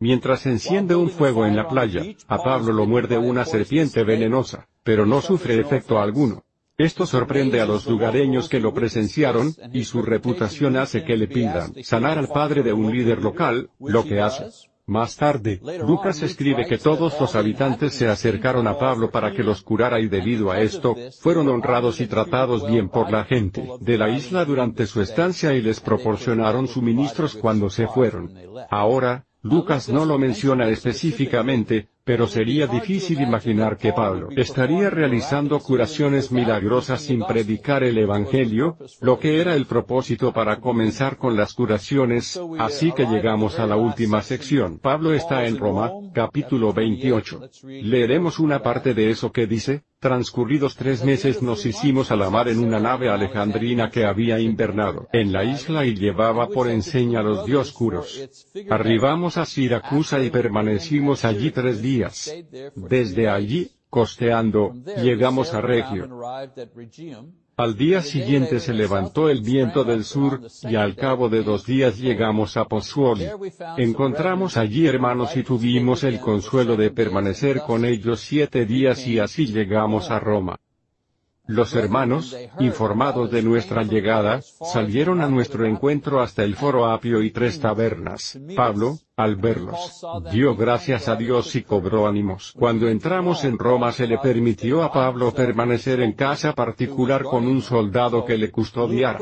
Mientras 0.00 0.44
enciende 0.46 0.96
un 0.96 1.08
fuego 1.08 1.46
en 1.46 1.54
la 1.54 1.68
playa, 1.68 2.02
a 2.26 2.38
Pablo 2.38 2.72
lo 2.72 2.86
muerde 2.86 3.16
una 3.16 3.44
serpiente 3.44 4.02
venenosa, 4.02 4.66
pero 4.82 5.06
no 5.06 5.20
sufre 5.20 5.60
efecto 5.60 6.00
alguno. 6.00 6.42
Esto 6.80 7.04
sorprende 7.04 7.60
a 7.60 7.66
los 7.66 7.86
lugareños 7.86 8.48
que 8.48 8.58
lo 8.58 8.72
presenciaron, 8.72 9.54
y 9.70 9.84
su 9.84 10.00
reputación 10.00 10.78
hace 10.78 11.04
que 11.04 11.14
le 11.14 11.28
pidan 11.28 11.74
sanar 11.84 12.16
al 12.16 12.28
padre 12.28 12.62
de 12.62 12.72
un 12.72 12.90
líder 12.90 13.20
local, 13.20 13.68
lo 13.78 14.02
que 14.02 14.22
hace. 14.22 14.46
Más 14.86 15.14
tarde, 15.14 15.60
Lucas 15.86 16.22
escribe 16.22 16.64
que 16.64 16.78
todos 16.78 17.20
los 17.20 17.36
habitantes 17.36 17.92
se 17.92 18.08
acercaron 18.08 18.66
a 18.66 18.78
Pablo 18.78 19.10
para 19.10 19.34
que 19.34 19.42
los 19.42 19.60
curara 19.60 20.00
y 20.00 20.08
debido 20.08 20.50
a 20.50 20.62
esto, 20.62 20.96
fueron 21.20 21.50
honrados 21.50 22.00
y 22.00 22.06
tratados 22.06 22.66
bien 22.66 22.88
por 22.88 23.12
la 23.12 23.24
gente 23.24 23.62
de 23.78 23.98
la 23.98 24.08
isla 24.08 24.46
durante 24.46 24.86
su 24.86 25.02
estancia 25.02 25.52
y 25.52 25.60
les 25.60 25.80
proporcionaron 25.80 26.66
suministros 26.66 27.36
cuando 27.36 27.68
se 27.68 27.88
fueron. 27.88 28.32
Ahora, 28.70 29.26
Lucas 29.42 29.88
no 29.88 30.04
lo 30.04 30.18
menciona 30.18 30.68
específicamente, 30.68 31.88
pero 32.04 32.26
sería 32.26 32.66
difícil 32.66 33.20
imaginar 33.22 33.78
que 33.78 33.92
Pablo 33.92 34.28
estaría 34.36 34.90
realizando 34.90 35.58
curaciones 35.60 36.30
milagrosas 36.30 37.00
sin 37.00 37.24
predicar 37.24 37.82
el 37.82 37.96
Evangelio, 37.96 38.76
lo 39.00 39.18
que 39.18 39.40
era 39.40 39.54
el 39.54 39.64
propósito 39.64 40.32
para 40.32 40.60
comenzar 40.60 41.16
con 41.16 41.36
las 41.36 41.54
curaciones, 41.54 42.38
así 42.58 42.92
que 42.92 43.06
llegamos 43.06 43.58
a 43.58 43.66
la 43.66 43.76
última 43.76 44.20
sección. 44.22 44.78
Pablo 44.78 45.14
está 45.14 45.46
en 45.46 45.56
Roma, 45.56 45.90
capítulo 46.12 46.72
28. 46.72 47.40
Leeremos 47.64 48.40
una 48.40 48.62
parte 48.62 48.92
de 48.92 49.10
eso 49.10 49.32
que 49.32 49.46
dice, 49.46 49.84
Transcurridos 50.00 50.76
tres 50.76 51.04
meses 51.04 51.42
nos 51.42 51.66
hicimos 51.66 52.10
a 52.10 52.16
la 52.16 52.30
mar 52.30 52.48
en 52.48 52.64
una 52.64 52.80
nave 52.80 53.10
alejandrina 53.10 53.90
que 53.90 54.06
había 54.06 54.40
invernado 54.40 55.08
en 55.12 55.30
la 55.30 55.44
isla 55.44 55.84
y 55.84 55.94
llevaba 55.94 56.48
por 56.48 56.70
enseña 56.70 57.22
los 57.22 57.44
dioscuros. 57.44 58.26
Arribamos 58.70 59.36
a 59.36 59.44
Siracusa 59.44 60.18
y 60.24 60.30
permanecimos 60.30 61.26
allí 61.26 61.50
tres 61.50 61.82
días. 61.82 62.34
Desde 62.76 63.28
allí, 63.28 63.72
costeando, 63.90 64.72
llegamos 65.02 65.52
a 65.52 65.60
Regio. 65.60 66.08
Al 67.60 67.76
día 67.76 68.00
siguiente 68.00 68.58
se 68.58 68.72
levantó 68.72 69.28
el 69.28 69.42
viento 69.42 69.84
del 69.84 70.04
sur, 70.04 70.40
y 70.62 70.76
al 70.76 70.96
cabo 70.96 71.28
de 71.28 71.42
dos 71.42 71.66
días 71.66 71.98
llegamos 71.98 72.56
a 72.56 72.64
Pozzuoli. 72.64 73.26
Encontramos 73.76 74.56
allí 74.56 74.86
hermanos 74.86 75.36
y 75.36 75.42
tuvimos 75.42 76.02
el 76.04 76.20
consuelo 76.20 76.74
de 76.76 76.90
permanecer 76.90 77.60
con 77.60 77.84
ellos 77.84 78.20
siete 78.20 78.64
días 78.64 79.06
y 79.06 79.18
así 79.18 79.44
llegamos 79.44 80.10
a 80.10 80.18
Roma. 80.18 80.56
Los 81.50 81.74
hermanos, 81.74 82.36
informados 82.60 83.28
de 83.32 83.42
nuestra 83.42 83.82
llegada, 83.82 84.40
salieron 84.40 85.20
a 85.20 85.26
nuestro 85.26 85.66
encuentro 85.66 86.20
hasta 86.20 86.44
el 86.44 86.54
foro 86.54 86.86
Apio 86.86 87.24
y 87.24 87.32
tres 87.32 87.58
tabernas. 87.58 88.38
Pablo, 88.54 88.98
al 89.16 89.34
verlos, 89.34 90.00
dio 90.30 90.54
gracias 90.54 91.08
a 91.08 91.16
Dios 91.16 91.56
y 91.56 91.62
cobró 91.62 92.06
ánimos. 92.06 92.54
Cuando 92.56 92.86
entramos 92.86 93.42
en 93.42 93.58
Roma 93.58 93.90
se 93.90 94.06
le 94.06 94.18
permitió 94.18 94.84
a 94.84 94.92
Pablo 94.92 95.34
permanecer 95.34 96.00
en 96.02 96.12
casa 96.12 96.52
particular 96.52 97.24
con 97.24 97.48
un 97.48 97.62
soldado 97.62 98.24
que 98.24 98.38
le 98.38 98.52
custodiara. 98.52 99.18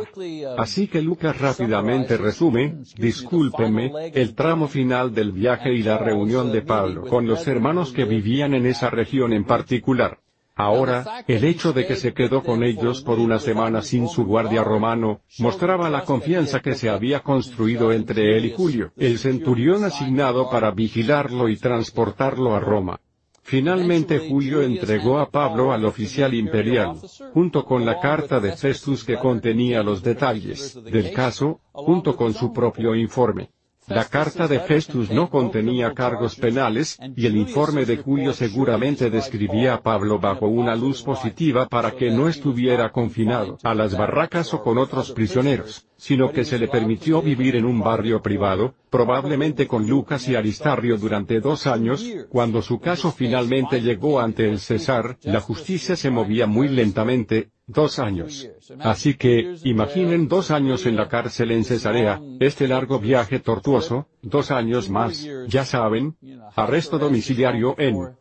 Así 0.59 0.87
que 0.87 1.01
Lucas 1.01 1.41
rápidamente 1.41 2.19
resume, 2.19 2.83
discúlpeme, 2.99 3.91
el 4.13 4.35
tramo 4.35 4.69
final 4.69 5.15
del 5.15 5.33
viaje 5.33 5.73
y 5.73 5.83
la 5.83 5.97
reunión 5.97 6.53
de 6.53 6.61
Pablo 6.61 7.07
con 7.07 7.27
los 7.27 7.49
hermanos 7.49 7.91
que 7.91 8.05
vivían 8.05 8.53
en 8.53 8.67
esa 8.67 8.91
región 8.91 9.33
en 9.33 9.45
particular. 9.45 10.19
Ahora, 10.59 11.25
el 11.29 11.45
hecho 11.45 11.73
de 11.73 11.87
que 11.87 11.95
se 11.95 12.13
quedó 12.13 12.43
con 12.43 12.65
ellos 12.65 13.01
por 13.03 13.21
una 13.21 13.39
semana 13.39 13.81
sin 13.81 14.09
su 14.09 14.25
guardia 14.25 14.65
romano, 14.65 15.21
mostraba 15.39 15.89
la 15.89 16.03
confianza 16.03 16.59
que 16.59 16.75
se 16.75 16.91
había 16.91 17.21
construido 17.21 17.93
entre 17.93 18.37
él 18.37 18.47
y 18.47 18.53
Julio, 18.53 18.91
el 18.97 19.19
centurión 19.19 19.85
asignado 19.85 20.51
para 20.51 20.73
vigilarlo 20.73 21.49
y 21.49 21.59
transportarlo 21.59 22.57
a 22.57 22.59
Roma. 22.59 23.01
Finalmente 23.45 24.19
Julio 24.19 24.61
entregó 24.61 25.21
a 25.21 25.31
Pablo 25.31 25.73
al 25.73 25.85
oficial 25.85 26.35
imperial, 26.35 26.97
junto 27.33 27.65
con 27.65 27.87
la 27.87 28.01
carta 28.01 28.41
de 28.41 28.57
Festus 28.57 29.05
que 29.05 29.17
contenía 29.17 29.85
los 29.85 30.03
detalles 30.03 30.77
del 30.83 31.13
caso, 31.13 31.61
junto 31.71 32.17
con 32.17 32.35
su 32.35 32.53
propio 32.53 32.97
informe. 32.97 33.51
La 33.89 34.05
carta 34.05 34.47
de 34.47 34.61
Festus 34.61 35.11
no 35.11 35.31
contenía 35.31 35.95
cargos 35.95 36.37
penales, 36.37 36.99
y 37.17 37.25
el 37.25 37.37
informe 37.37 37.87
de 37.87 37.97
Julio 37.97 38.35
seguramente 38.35 39.09
describía 39.09 39.75
a 39.75 39.81
Pablo 39.81 40.19
bajo 40.19 40.47
una 40.47 40.77
luz 40.77 41.03
positiva 41.03 41.67
para 41.67 41.93
que 41.93 42.11
no 42.11 42.29
estuviera 42.29 42.93
confinado 42.93 43.57
a 43.63 43.75
las 43.75 43.97
barracas 43.97 44.53
o 44.53 44.63
con 44.63 44.77
otros 44.77 45.13
prisioneros, 45.13 45.87
sino 45.97 46.33
que 46.33 46.45
se 46.45 46.59
le 46.59 46.69
permitió 46.69 47.23
vivir 47.23 47.57
en 47.57 47.65
un 47.65 47.81
barrio 47.81 48.21
privado, 48.21 48.75
probablemente 48.91 49.67
con 49.67 49.89
Lucas 49.89 50.29
y 50.29 50.37
Aristarrio 50.37 50.99
durante 50.99 51.41
dos 51.41 51.67
años, 51.67 52.07
cuando 52.29 52.61
su 52.61 52.81
caso 52.81 53.11
finalmente 53.11 53.81
llegó 53.81 54.21
ante 54.21 54.49
el 54.49 54.59
César, 54.59 55.17
la 55.23 55.41
justicia 55.41 55.97
se 55.97 56.11
movía 56.11 56.47
muy 56.47 56.69
lentamente, 56.69 57.51
Dos 57.69 57.99
años. 57.99 58.49
Así 58.81 59.15
que, 59.15 59.57
imaginen 59.63 60.27
dos 60.27 60.51
años 60.51 60.87
en 60.87 60.97
la 60.97 61.07
cárcel 61.07 61.51
en 61.51 61.65
Cesarea, 61.65 62.19
este 62.41 62.67
largo 62.67 62.99
viaje 62.99 63.41
tortuoso, 63.41 64.09
dos 64.23 64.51
años 64.51 64.89
más, 64.89 65.29
ya 65.47 65.67
saben, 65.67 66.17
arresto 66.57 66.99
domiciliario 66.99 67.75
en 67.79 68.17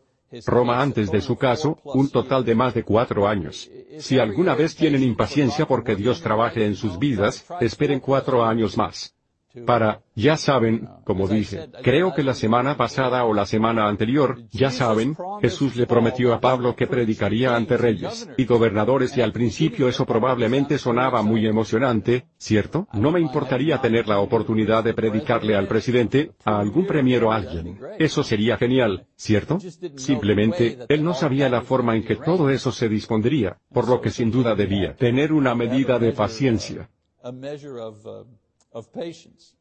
Roma 0.46 0.82
antes 0.82 1.10
de 1.10 1.22
su 1.22 1.38
caso, 1.38 1.80
un 1.86 2.10
total 2.10 2.44
de 2.44 2.56
más 2.56 2.74
de 2.74 2.84
cuatro 2.84 3.26
años. 3.26 3.72
Si 4.00 4.20
alguna 4.20 4.54
vez 4.54 4.76
tienen 4.76 5.02
impaciencia 5.02 5.66
porque 5.66 5.96
Dios 5.96 6.22
trabaje 6.22 6.66
en 6.66 6.76
sus 6.76 7.00
vidas, 7.00 7.46
esperen 7.62 8.02
cuatro 8.02 8.44
años 8.44 8.78
más. 8.78 9.16
Para, 9.65 10.02
ya 10.15 10.38
saben, 10.38 10.88
como 11.04 11.28
dije, 11.28 11.70
creo 11.84 12.13
que 12.13 12.24
la 12.24 12.34
semana 12.34 12.76
pasada 12.78 13.26
o 13.26 13.34
la 13.34 13.46
semana 13.46 13.88
anterior, 13.88 14.39
ya 14.52 14.72
saben, 14.72 15.15
Jesús 15.41 15.76
le 15.76 15.86
prometió 15.86 16.34
a 16.34 16.39
Pablo 16.39 16.76
que 16.76 16.88
predicaría 16.88 17.56
ante 17.56 17.78
reyes 17.78 18.30
y 18.38 18.46
gobernadores 18.46 19.15
y 19.17 19.22
al 19.22 19.32
principio 19.32 19.88
eso 19.88 20.06
probablemente 20.06 20.78
sonaba 20.78 21.22
muy 21.22 21.46
emocionante, 21.46 22.28
¿cierto? 22.38 22.88
No 22.93 23.12
me 23.12 23.20
importaría 23.20 23.80
tener 23.80 24.08
la 24.08 24.20
oportunidad 24.20 24.84
de 24.84 24.93
predicarle 24.93 25.56
al 25.56 25.67
presidente, 25.67 26.32
a 26.46 26.60
algún 26.60 26.86
premier 26.86 27.24
o 27.24 27.32
alguien. 27.32 27.80
Eso 28.00 28.24
sería 28.24 28.58
genial, 28.58 29.08
¿cierto? 29.15 29.60
Simplemente, 29.96 30.80
él 30.89 31.04
no 31.04 31.13
sabía 31.13 31.50
la 31.50 31.62
forma 31.62 31.96
en 31.96 32.04
que 32.04 32.15
todo 32.15 32.50
eso 32.50 32.72
se 32.72 32.89
dispondría, 32.89 33.58
por 33.72 33.88
lo 33.88 34.02
que 34.02 34.10
sin 34.10 34.32
duda 34.32 34.56
debía 34.56 34.96
tener 34.96 35.32
una 35.32 35.56
medida 35.56 36.00
de 36.00 36.12
paciencia. 36.12 36.89
of 38.78 38.94
patience. 38.94 39.54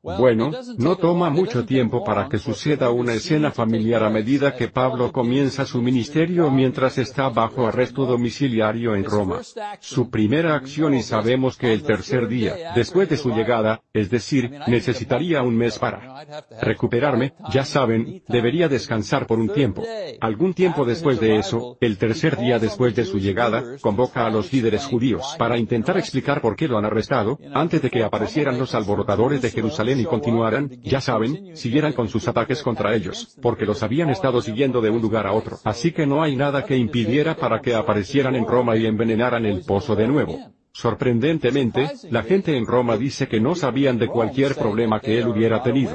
Bueno, 0.00 0.52
no 0.78 0.96
toma 0.96 1.28
mucho 1.28 1.64
tiempo 1.64 2.04
para 2.04 2.28
que 2.28 2.38
suceda 2.38 2.90
una 2.90 3.14
escena 3.14 3.50
familiar 3.50 4.04
a 4.04 4.10
medida 4.10 4.54
que 4.54 4.68
Pablo 4.68 5.10
comienza 5.10 5.66
su 5.66 5.82
ministerio 5.82 6.52
mientras 6.52 6.98
está 6.98 7.28
bajo 7.30 7.66
arresto 7.66 8.06
domiciliario 8.06 8.94
en 8.94 9.04
Roma. 9.04 9.40
Su 9.80 10.08
primera 10.08 10.54
acción 10.54 10.94
y 10.94 11.02
sabemos 11.02 11.56
que 11.56 11.72
el 11.72 11.82
tercer 11.82 12.28
día, 12.28 12.72
después 12.76 13.08
de 13.08 13.16
su 13.16 13.30
llegada, 13.30 13.82
es 13.92 14.08
decir, 14.08 14.52
necesitaría 14.68 15.42
un 15.42 15.56
mes 15.56 15.80
para 15.80 16.24
recuperarme, 16.62 17.34
ya 17.50 17.64
saben, 17.64 18.22
debería 18.28 18.68
descansar 18.68 19.26
por 19.26 19.40
un 19.40 19.48
tiempo. 19.48 19.82
Algún 20.20 20.54
tiempo 20.54 20.84
después 20.84 21.18
de 21.18 21.38
eso, 21.38 21.76
el 21.80 21.98
tercer 21.98 22.36
día 22.36 22.60
después 22.60 22.94
de 22.94 23.04
su 23.04 23.18
llegada, 23.18 23.64
convoca 23.80 24.26
a 24.26 24.30
los 24.30 24.52
líderes 24.52 24.86
judíos 24.86 25.34
para 25.38 25.58
intentar 25.58 25.98
explicar 25.98 26.40
por 26.40 26.54
qué 26.54 26.68
lo 26.68 26.78
han 26.78 26.84
arrestado, 26.84 27.40
antes 27.52 27.82
de 27.82 27.90
que 27.90 28.04
aparecieran 28.04 28.58
los 28.60 28.76
alborotadores 28.76 29.42
de 29.42 29.50
Jerusalén 29.50 29.87
y 29.96 30.04
continuaran, 30.04 30.70
ya 30.82 31.00
saben, 31.00 31.56
siguieran 31.56 31.92
con 31.92 32.08
sus 32.08 32.28
ataques 32.28 32.62
contra 32.62 32.94
ellos, 32.94 33.36
porque 33.40 33.64
los 33.64 33.82
habían 33.82 34.10
estado 34.10 34.42
siguiendo 34.42 34.80
de 34.80 34.90
un 34.90 35.00
lugar 35.00 35.26
a 35.26 35.32
otro. 35.32 35.58
Así 35.64 35.92
que 35.92 36.06
no 36.06 36.22
hay 36.22 36.36
nada 36.36 36.64
que 36.64 36.76
impidiera 36.76 37.36
para 37.36 37.60
que 37.60 37.74
aparecieran 37.74 38.34
en 38.34 38.46
Roma 38.46 38.76
y 38.76 38.86
envenenaran 38.86 39.46
el 39.46 39.62
pozo 39.64 39.96
de 39.96 40.08
nuevo. 40.08 40.57
Sorprendentemente, 40.72 41.90
la 42.10 42.22
gente 42.22 42.56
en 42.56 42.66
Roma 42.66 42.96
dice 42.96 43.26
que 43.26 43.40
no 43.40 43.54
sabían 43.54 43.98
de 43.98 44.06
cualquier 44.06 44.54
problema 44.54 45.00
que 45.00 45.18
él 45.18 45.26
hubiera 45.26 45.62
tenido 45.62 45.92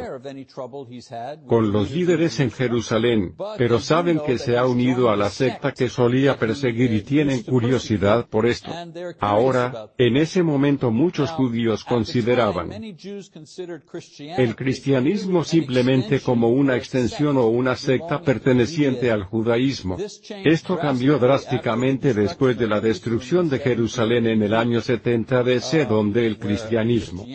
con 1.47 1.71
los 1.71 1.91
líderes 1.91 2.39
en 2.39 2.51
Jerusalén, 2.51 3.35
pero 3.57 3.79
saben 3.79 4.19
que 4.25 4.37
se 4.37 4.57
ha 4.57 4.65
unido 4.65 5.09
a 5.09 5.15
la 5.15 5.29
secta 5.29 5.71
que 5.71 5.89
solía 5.89 6.37
perseguir 6.37 6.91
y 6.93 7.01
tienen 7.01 7.43
curiosidad 7.43 8.27
por 8.27 8.45
esto. 8.45 8.71
Ahora, 9.19 9.89
en 9.97 10.17
ese 10.17 10.43
momento 10.43 10.91
muchos 10.91 11.29
judíos 11.31 11.83
consideraban 11.85 12.71
el 12.73 14.55
cristianismo 14.55 15.43
simplemente 15.43 16.19
como 16.19 16.49
una 16.49 16.75
extensión 16.75 17.37
o 17.37 17.47
una 17.47 17.75
secta 17.75 18.21
perteneciente 18.21 19.11
al 19.11 19.23
judaísmo. 19.23 19.97
Esto 20.43 20.77
cambió 20.77 21.19
drásticamente 21.19 22.13
después 22.13 22.57
de 22.57 22.67
la 22.67 22.81
destrucción 22.81 23.49
de 23.49 23.59
Jerusalén 23.59 24.27
en 24.27 24.41
el 24.41 24.53
año 24.53 24.72
70 24.81 25.43
DC 25.43 25.85
donde 25.85 26.25
el 26.25 26.37
cristianismo 26.37 27.25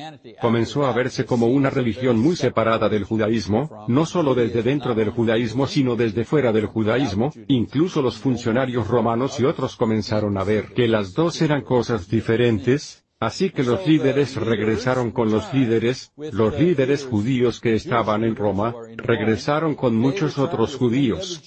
comenzó 0.40 0.86
a 0.86 0.92
verse 0.92 1.24
como 1.24 1.46
una 1.46 1.70
religión 1.70 2.18
muy 2.18 2.36
separada 2.36 2.88
del 2.88 3.04
judaísmo, 3.04 3.86
no 3.88 4.06
solo 4.06 4.34
desde 4.34 4.62
dentro 4.62 4.94
del 4.94 5.10
judaísmo 5.10 5.66
sino 5.66 5.96
desde 5.96 6.24
fuera 6.24 6.52
del 6.52 6.66
judaísmo, 6.66 7.32
incluso 7.48 8.02
los 8.02 8.18
funcionarios 8.18 8.88
romanos 8.88 9.38
y 9.40 9.44
otros 9.44 9.76
comenzaron 9.76 10.38
a 10.38 10.44
ver 10.44 10.72
que 10.74 10.88
las 10.88 11.14
dos 11.14 11.40
eran 11.42 11.62
cosas 11.62 12.08
diferentes, 12.08 13.04
Así 13.20 13.50
que 13.50 13.64
los 13.64 13.84
líderes 13.84 14.36
regresaron 14.36 15.10
con 15.10 15.32
los 15.32 15.52
líderes, 15.52 16.12
los 16.16 16.56
líderes 16.56 17.04
judíos 17.04 17.58
que 17.60 17.74
estaban 17.74 18.22
en 18.22 18.36
Roma, 18.36 18.72
regresaron 18.96 19.74
con 19.74 19.96
muchos 19.96 20.38
otros 20.38 20.76
judíos. 20.76 21.42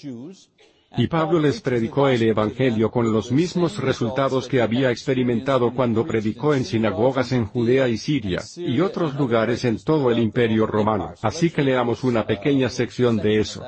Y 0.98 1.08
Pablo 1.08 1.40
les 1.40 1.62
predicó 1.62 2.10
el 2.10 2.22
Evangelio 2.22 2.92
con 2.92 3.14
los 3.14 3.32
mismos 3.32 3.78
resultados 3.78 4.48
que 4.50 4.62
había 4.62 4.92
experimentado 4.92 5.74
cuando 5.74 6.06
predicó 6.06 6.54
en 6.54 6.66
sinagogas 6.66 7.32
en 7.32 7.46
Judea 7.46 7.88
y 7.88 7.98
Siria, 7.98 8.42
y 8.58 8.82
otros 8.82 9.16
lugares 9.16 9.64
en 9.64 9.82
todo 9.82 10.12
el 10.12 10.20
imperio 10.20 10.68
romano. 10.68 11.14
Así 11.22 11.50
que 11.50 11.64
leamos 11.64 12.04
una 12.04 12.28
pequeña 12.28 12.70
sección 12.70 13.18
de 13.18 13.40
eso. 13.40 13.64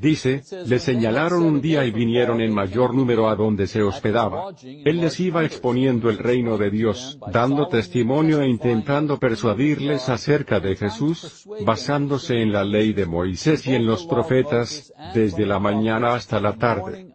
Dice, 0.00 0.44
le 0.66 0.78
señalaron 0.78 1.42
un 1.42 1.60
día 1.60 1.84
y 1.84 1.90
vinieron 1.90 2.40
en 2.40 2.54
mayor 2.54 2.94
número 2.94 3.28
a 3.28 3.34
donde 3.34 3.66
se 3.66 3.82
hospedaba. 3.82 4.54
Él 4.62 5.00
les 5.00 5.18
iba 5.18 5.44
exponiendo 5.44 6.08
el 6.08 6.18
reino 6.18 6.56
de 6.56 6.70
Dios, 6.70 7.18
dando 7.32 7.66
testimonio 7.66 8.40
e 8.40 8.48
intentando 8.48 9.18
persuadirles 9.18 10.08
acerca 10.08 10.60
de 10.60 10.76
Jesús, 10.76 11.48
basándose 11.66 12.40
en 12.40 12.52
la 12.52 12.62
ley 12.64 12.92
de 12.92 13.06
Moisés 13.06 13.66
y 13.66 13.74
en 13.74 13.86
los 13.86 14.06
profetas, 14.06 14.92
desde 15.14 15.44
la 15.44 15.58
mañana 15.58 16.14
hasta 16.14 16.38
la 16.40 16.54
tarde. 16.54 17.08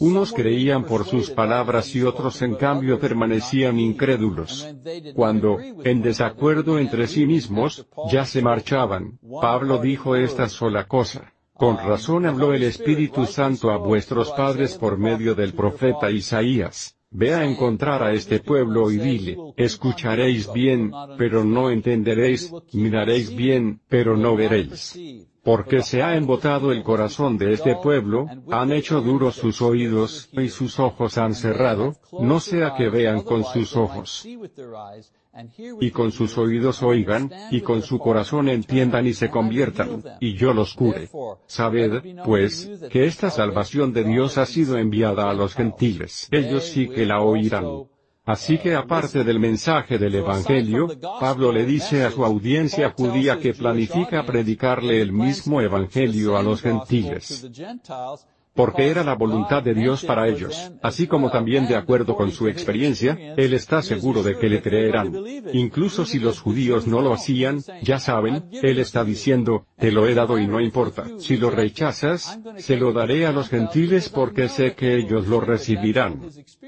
Unos 0.00 0.32
creían 0.32 0.84
por 0.84 1.04
sus 1.04 1.30
palabras 1.30 1.94
y 1.94 2.02
otros 2.02 2.40
en 2.40 2.54
cambio 2.54 2.98
permanecían 2.98 3.78
incrédulos. 3.78 4.66
Cuando, 5.14 5.58
en 5.60 6.00
desacuerdo 6.00 6.78
entre 6.78 7.06
sí 7.06 7.26
mismos, 7.26 7.86
ya 8.10 8.24
se 8.24 8.40
marchaban, 8.40 9.18
Pablo 9.42 9.76
dijo 9.76 10.16
esta 10.16 10.48
sola 10.48 10.88
cosa. 10.88 11.34
Con 11.52 11.76
razón 11.76 12.24
habló 12.24 12.54
el 12.54 12.62
Espíritu 12.62 13.26
Santo 13.26 13.70
a 13.70 13.76
vuestros 13.76 14.32
padres 14.32 14.78
por 14.78 14.96
medio 14.96 15.34
del 15.34 15.52
profeta 15.52 16.10
Isaías. 16.10 16.96
Ve 17.12 17.34
a 17.34 17.44
encontrar 17.44 18.04
a 18.04 18.12
este 18.12 18.38
pueblo 18.38 18.88
y 18.90 18.96
dile, 18.98 19.36
escucharéis 19.56 20.52
bien, 20.52 20.92
pero 21.18 21.44
no 21.44 21.70
entenderéis, 21.70 22.52
miraréis 22.72 23.34
bien, 23.34 23.80
pero 23.88 24.16
no 24.16 24.36
veréis. 24.36 24.96
Porque 25.42 25.82
se 25.82 26.02
ha 26.04 26.16
embotado 26.16 26.70
el 26.70 26.84
corazón 26.84 27.36
de 27.36 27.54
este 27.54 27.74
pueblo, 27.74 28.26
han 28.52 28.70
hecho 28.70 29.00
duros 29.00 29.34
sus 29.34 29.60
oídos, 29.60 30.28
y 30.32 30.48
sus 30.50 30.78
ojos 30.78 31.18
han 31.18 31.34
cerrado, 31.34 31.96
no 32.12 32.38
sea 32.38 32.74
que 32.76 32.88
vean 32.88 33.22
con 33.22 33.42
sus 33.42 33.74
ojos, 33.76 34.24
y 35.80 35.90
con 35.90 36.10
sus 36.12 36.36
oídos 36.38 36.82
oigan, 36.82 37.30
y 37.50 37.60
con 37.60 37.82
su 37.82 37.98
corazón 37.98 38.48
entiendan 38.48 39.06
y 39.06 39.14
se 39.14 39.30
conviertan, 39.30 40.02
y 40.20 40.34
yo 40.34 40.52
los 40.52 40.74
cure. 40.74 41.08
Sabed, 41.46 42.02
pues, 42.24 42.70
que 42.90 43.06
esta 43.06 43.30
salvación 43.30 43.92
de 43.92 44.04
Dios 44.04 44.38
ha 44.38 44.46
sido 44.46 44.76
enviada 44.76 45.30
a 45.30 45.34
los 45.34 45.54
gentiles. 45.54 46.28
Ellos 46.30 46.64
sí 46.64 46.88
que 46.88 47.06
la 47.06 47.20
oirán. 47.20 47.84
Así 48.24 48.58
que 48.58 48.74
aparte 48.74 49.24
del 49.24 49.40
mensaje 49.40 49.98
del 49.98 50.14
Evangelio, 50.16 50.88
Pablo 51.18 51.50
le 51.52 51.64
dice 51.64 52.04
a 52.04 52.10
su 52.10 52.24
audiencia 52.24 52.90
judía 52.90 53.38
que 53.38 53.54
planifica 53.54 54.24
predicarle 54.24 55.00
el 55.00 55.12
mismo 55.12 55.60
Evangelio 55.60 56.36
a 56.36 56.42
los 56.42 56.60
gentiles 56.60 57.48
porque 58.54 58.88
era 58.88 59.04
la 59.04 59.14
voluntad 59.14 59.62
de 59.62 59.74
Dios 59.74 60.04
para 60.04 60.28
ellos, 60.28 60.72
así 60.82 61.06
como 61.06 61.30
también 61.30 61.66
de 61.68 61.76
acuerdo 61.76 62.16
con 62.16 62.30
su 62.30 62.48
experiencia, 62.48 63.34
él 63.36 63.54
está 63.54 63.82
seguro 63.82 64.22
de 64.22 64.36
que 64.36 64.48
le 64.48 64.60
creerán. 64.60 65.14
Incluso 65.52 66.04
si 66.04 66.18
los 66.18 66.40
judíos 66.40 66.86
no 66.86 67.00
lo 67.00 67.12
hacían, 67.12 67.60
ya 67.82 67.98
saben, 67.98 68.44
él 68.50 68.78
está 68.78 69.04
diciendo, 69.04 69.66
te 69.78 69.92
lo 69.92 70.06
he 70.06 70.14
dado 70.14 70.38
y 70.38 70.46
no 70.46 70.60
importa. 70.60 71.06
Si 71.18 71.36
lo 71.36 71.50
rechazas, 71.50 72.40
se 72.58 72.76
lo 72.76 72.92
daré 72.92 73.26
a 73.26 73.32
los 73.32 73.48
gentiles 73.48 74.08
porque 74.08 74.48
sé 74.48 74.74
que 74.74 74.96
ellos 74.96 75.26
lo 75.28 75.40
recibirán. 75.40 76.20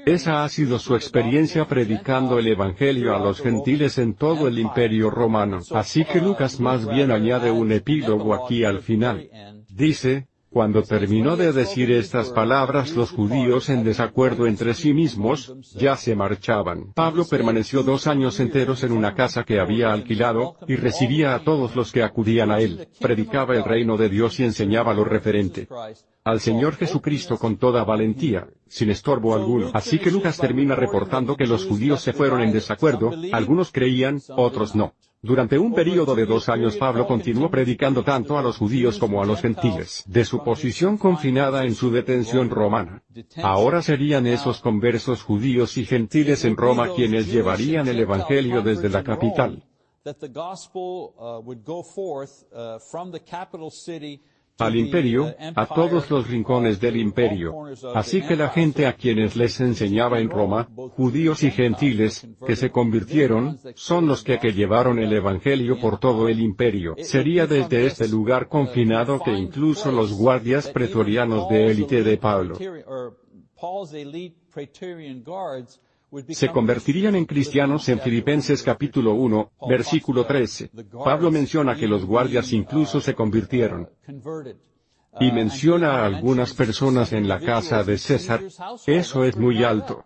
Esa 0.05 0.43
ha 0.43 0.49
sido 0.49 0.79
su 0.79 0.95
experiencia 0.95 1.67
predicando 1.67 2.39
el 2.39 2.47
Evangelio 2.47 3.15
a 3.15 3.19
los 3.19 3.41
gentiles 3.41 3.97
en 3.97 4.13
todo 4.15 4.47
el 4.47 4.59
imperio 4.59 5.09
romano. 5.09 5.59
Así 5.71 6.05
que 6.05 6.21
Lucas 6.21 6.59
más 6.59 6.87
bien 6.87 7.11
añade 7.11 7.51
un 7.51 7.71
epílogo 7.71 8.33
aquí 8.33 8.63
al 8.63 8.79
final. 8.79 9.29
Dice, 9.69 10.27
cuando 10.53 10.83
terminó 10.83 11.35
de 11.35 11.51
decir 11.51 11.91
estas 11.91 12.29
palabras 12.29 12.95
los 12.95 13.11
judíos 13.11 13.69
en 13.69 13.83
desacuerdo 13.83 14.45
entre 14.45 14.75
sí 14.75 14.93
mismos, 14.93 15.55
ya 15.75 15.97
se 15.97 16.15
marchaban. 16.15 16.93
Pablo 16.93 17.25
permaneció 17.27 17.81
dos 17.81 18.05
años 18.05 18.39
enteros 18.39 18.83
en 18.83 18.91
una 18.91 19.15
casa 19.15 19.43
que 19.43 19.59
había 19.59 19.91
alquilado, 19.91 20.55
y 20.67 20.75
recibía 20.75 21.33
a 21.33 21.43
todos 21.43 21.75
los 21.75 21.91
que 21.91 22.03
acudían 22.03 22.51
a 22.51 22.59
él, 22.59 22.87
predicaba 22.99 23.55
el 23.55 23.63
reino 23.63 23.97
de 23.97 24.09
Dios 24.09 24.39
y 24.39 24.43
enseñaba 24.43 24.93
lo 24.93 25.03
referente 25.03 25.67
al 26.23 26.39
Señor 26.39 26.75
Jesucristo 26.75 27.37
con 27.37 27.57
toda 27.57 27.83
valentía, 27.83 28.47
sin 28.67 28.89
estorbo 28.89 29.35
alguno. 29.35 29.71
Así 29.73 29.99
que 29.99 30.09
Lucas 30.09 30.37
termina 30.37 30.75
reportando 30.75 31.35
que 31.35 31.45
los 31.45 31.65
judíos 31.65 32.01
se 32.01 32.13
fueron 32.13 32.41
en 32.41 32.53
desacuerdo, 32.53 33.11
algunos 33.33 33.71
creían, 33.71 34.21
otros 34.29 34.73
no. 34.75 34.93
Durante 35.23 35.57
un 35.57 35.73
período 35.73 36.15
de 36.15 36.25
dos 36.25 36.49
años 36.49 36.75
Pablo 36.75 37.07
continuó 37.07 37.49
predicando 37.49 38.03
tanto 38.03 38.37
a 38.37 38.41
los 38.41 38.57
judíos 38.57 38.99
como 38.99 39.23
a 39.23 39.25
los 39.25 39.39
gentiles, 39.39 40.03
de 40.05 40.25
su 40.25 40.43
posición 40.43 40.97
confinada 40.97 41.63
en 41.63 41.75
su 41.75 41.89
detención 41.91 42.49
romana. 42.49 43.01
Ahora 43.41 43.81
serían 43.81 44.27
esos 44.27 44.59
conversos 44.59 45.23
judíos 45.23 45.77
y 45.77 45.85
gentiles 45.85 46.43
en 46.43 46.57
Roma 46.57 46.89
quienes 46.93 47.31
llevarían 47.31 47.87
el 47.87 48.01
Evangelio 48.01 48.61
desde 48.61 48.89
la 48.89 49.01
capital 49.01 49.63
al 54.65 54.75
imperio, 54.75 55.33
a 55.55 55.65
todos 55.65 56.09
los 56.09 56.27
rincones 56.27 56.79
del 56.79 56.97
imperio. 56.97 57.53
Así 57.93 58.21
que 58.21 58.35
la 58.35 58.49
gente 58.49 58.87
a 58.87 58.93
quienes 58.93 59.35
les 59.35 59.59
enseñaba 59.59 60.19
en 60.19 60.29
Roma, 60.29 60.69
judíos 60.95 61.43
y 61.43 61.51
gentiles, 61.51 62.27
que 62.45 62.55
se 62.55 62.71
convirtieron, 62.71 63.59
son 63.75 64.07
los 64.07 64.23
que, 64.23 64.39
que 64.39 64.53
llevaron 64.53 64.99
el 64.99 65.13
Evangelio 65.13 65.79
por 65.79 65.99
todo 65.99 66.27
el 66.27 66.39
imperio. 66.39 66.95
Sería 66.99 67.47
desde 67.47 67.85
este 67.85 68.07
lugar 68.07 68.47
confinado 68.47 69.19
que 69.19 69.31
incluso 69.31 69.91
los 69.91 70.13
guardias 70.13 70.69
pretorianos 70.69 71.49
de 71.49 71.67
élite 71.67 72.03
de 72.03 72.17
Pablo 72.17 72.57
se 76.29 76.49
convertirían 76.49 77.15
en 77.15 77.25
cristianos 77.25 77.87
en 77.89 77.99
Filipenses 77.99 78.63
capítulo 78.63 79.13
1, 79.13 79.51
versículo 79.67 80.25
13. 80.25 80.71
Pablo 81.03 81.31
menciona 81.31 81.75
que 81.75 81.87
los 81.87 82.05
guardias 82.05 82.53
incluso 82.53 82.99
se 83.01 83.13
convirtieron. 83.13 83.89
Y 85.19 85.31
menciona 85.31 85.99
a 85.99 86.05
algunas 86.05 86.53
personas 86.53 87.13
en 87.13 87.27
la 87.27 87.39
casa 87.39 87.83
de 87.83 87.97
César. 87.97 88.41
Eso 88.87 89.23
es 89.23 89.37
muy 89.37 89.63
alto. 89.63 90.05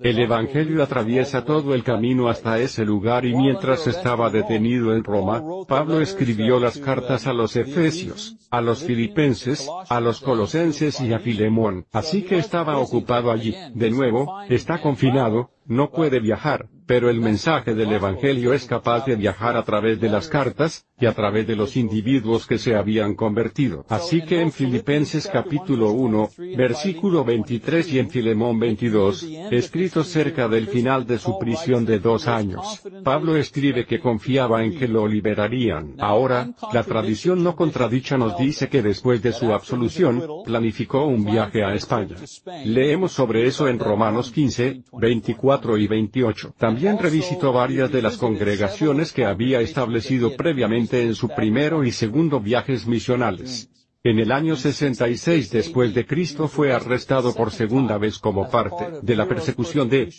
El 0.00 0.18
Evangelio 0.18 0.82
atraviesa 0.82 1.44
todo 1.44 1.74
el 1.74 1.82
camino 1.82 2.28
hasta 2.28 2.58
ese 2.58 2.84
lugar 2.84 3.24
y 3.24 3.34
mientras 3.34 3.86
estaba 3.86 4.30
detenido 4.30 4.94
en 4.94 5.04
Roma, 5.04 5.42
Pablo 5.66 6.00
escribió 6.00 6.58
las 6.58 6.78
cartas 6.78 7.26
a 7.26 7.32
los 7.32 7.56
Efesios, 7.56 8.36
a 8.50 8.60
los 8.60 8.84
Filipenses, 8.84 9.68
a 9.88 10.00
los 10.00 10.20
Colosenses 10.20 11.00
y 11.00 11.12
a 11.12 11.18
Filemón, 11.18 11.86
así 11.92 12.22
que 12.22 12.36
estaba 12.36 12.78
ocupado 12.78 13.30
allí. 13.30 13.54
De 13.74 13.90
nuevo, 13.90 14.40
está 14.48 14.80
confinado, 14.80 15.50
no 15.66 15.90
puede 15.90 16.20
viajar, 16.20 16.68
pero 16.86 17.08
el 17.08 17.20
mensaje 17.20 17.74
del 17.74 17.92
Evangelio 17.92 18.52
es 18.52 18.66
capaz 18.66 19.06
de 19.06 19.16
viajar 19.16 19.56
a 19.56 19.64
través 19.64 20.00
de 20.00 20.08
las 20.08 20.28
cartas, 20.28 20.86
y 21.00 21.06
a 21.06 21.12
través 21.12 21.46
de 21.46 21.56
los 21.56 21.76
individuos 21.76 22.46
que 22.46 22.58
se 22.58 22.76
habían 22.76 23.14
convertido. 23.14 23.84
Así 23.88 24.22
que 24.22 24.40
en 24.40 24.52
Filipenses 24.52 25.28
capítulo 25.30 25.90
1, 25.90 26.30
versículo 26.56 27.24
23 27.24 27.92
y 27.92 27.98
en 27.98 28.10
Filemón 28.10 28.60
22, 28.60 29.24
escritos 29.50 30.08
cerca 30.08 30.46
del 30.46 30.68
final 30.68 31.04
de 31.04 31.18
su 31.18 31.38
prisión 31.38 31.84
de 31.84 31.98
dos 31.98 32.28
años, 32.28 32.80
Pablo 33.02 33.36
escribe 33.36 33.86
que 33.86 33.98
confiaba 33.98 34.64
en 34.64 34.78
que 34.78 34.86
lo 34.86 35.08
liberarían. 35.08 35.96
Ahora, 35.98 36.50
la 36.72 36.84
tradición 36.84 37.42
no 37.42 37.56
contradicha 37.56 38.16
nos 38.16 38.38
dice 38.38 38.68
que 38.68 38.82
después 38.82 39.20
de 39.20 39.32
su 39.32 39.52
absolución, 39.52 40.22
planificó 40.44 41.06
un 41.06 41.24
viaje 41.24 41.64
a 41.64 41.74
España. 41.74 42.16
Leemos 42.64 43.12
sobre 43.12 43.46
eso 43.46 43.66
en 43.66 43.80
Romanos 43.80 44.30
15, 44.30 44.84
24 44.92 45.53
y 45.78 45.86
28. 45.86 46.54
También 46.58 46.98
revisitó 46.98 47.52
varias 47.52 47.90
de 47.90 48.02
las 48.02 48.16
congregaciones 48.16 49.12
que 49.12 49.24
había 49.24 49.60
establecido 49.60 50.34
previamente 50.36 51.02
en 51.02 51.14
su 51.14 51.28
primero 51.28 51.84
y 51.84 51.92
segundo 51.92 52.40
viajes 52.40 52.86
misionales. 52.86 53.68
En 54.06 54.18
el 54.18 54.32
año 54.32 54.54
66 54.54 55.50
después 55.50 55.94
de 55.94 56.04
Cristo 56.04 56.46
fue 56.46 56.74
arrestado 56.74 57.34
por 57.34 57.50
segunda 57.50 57.96
vez 57.96 58.18
como 58.18 58.50
parte 58.50 58.98
de 59.00 59.16
la 59.16 59.26
persecución 59.26 59.88
de 59.88 60.12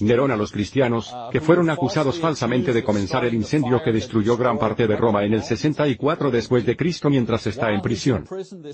Nerón 0.00 0.30
a 0.30 0.36
los 0.36 0.52
cristianos, 0.52 1.10
que 1.32 1.40
fueron 1.40 1.70
acusados 1.70 2.20
falsamente 2.20 2.74
de 2.74 2.84
comenzar 2.84 3.24
el 3.24 3.32
incendio 3.32 3.82
que 3.82 3.92
destruyó 3.92 4.36
gran 4.36 4.58
parte 4.58 4.86
de 4.86 4.94
Roma 4.94 5.24
en 5.24 5.32
el 5.32 5.42
64 5.42 6.30
después 6.30 6.66
de 6.66 6.76
Cristo 6.76 7.08
mientras 7.08 7.46
está 7.46 7.72
en 7.72 7.80
prisión. 7.80 8.26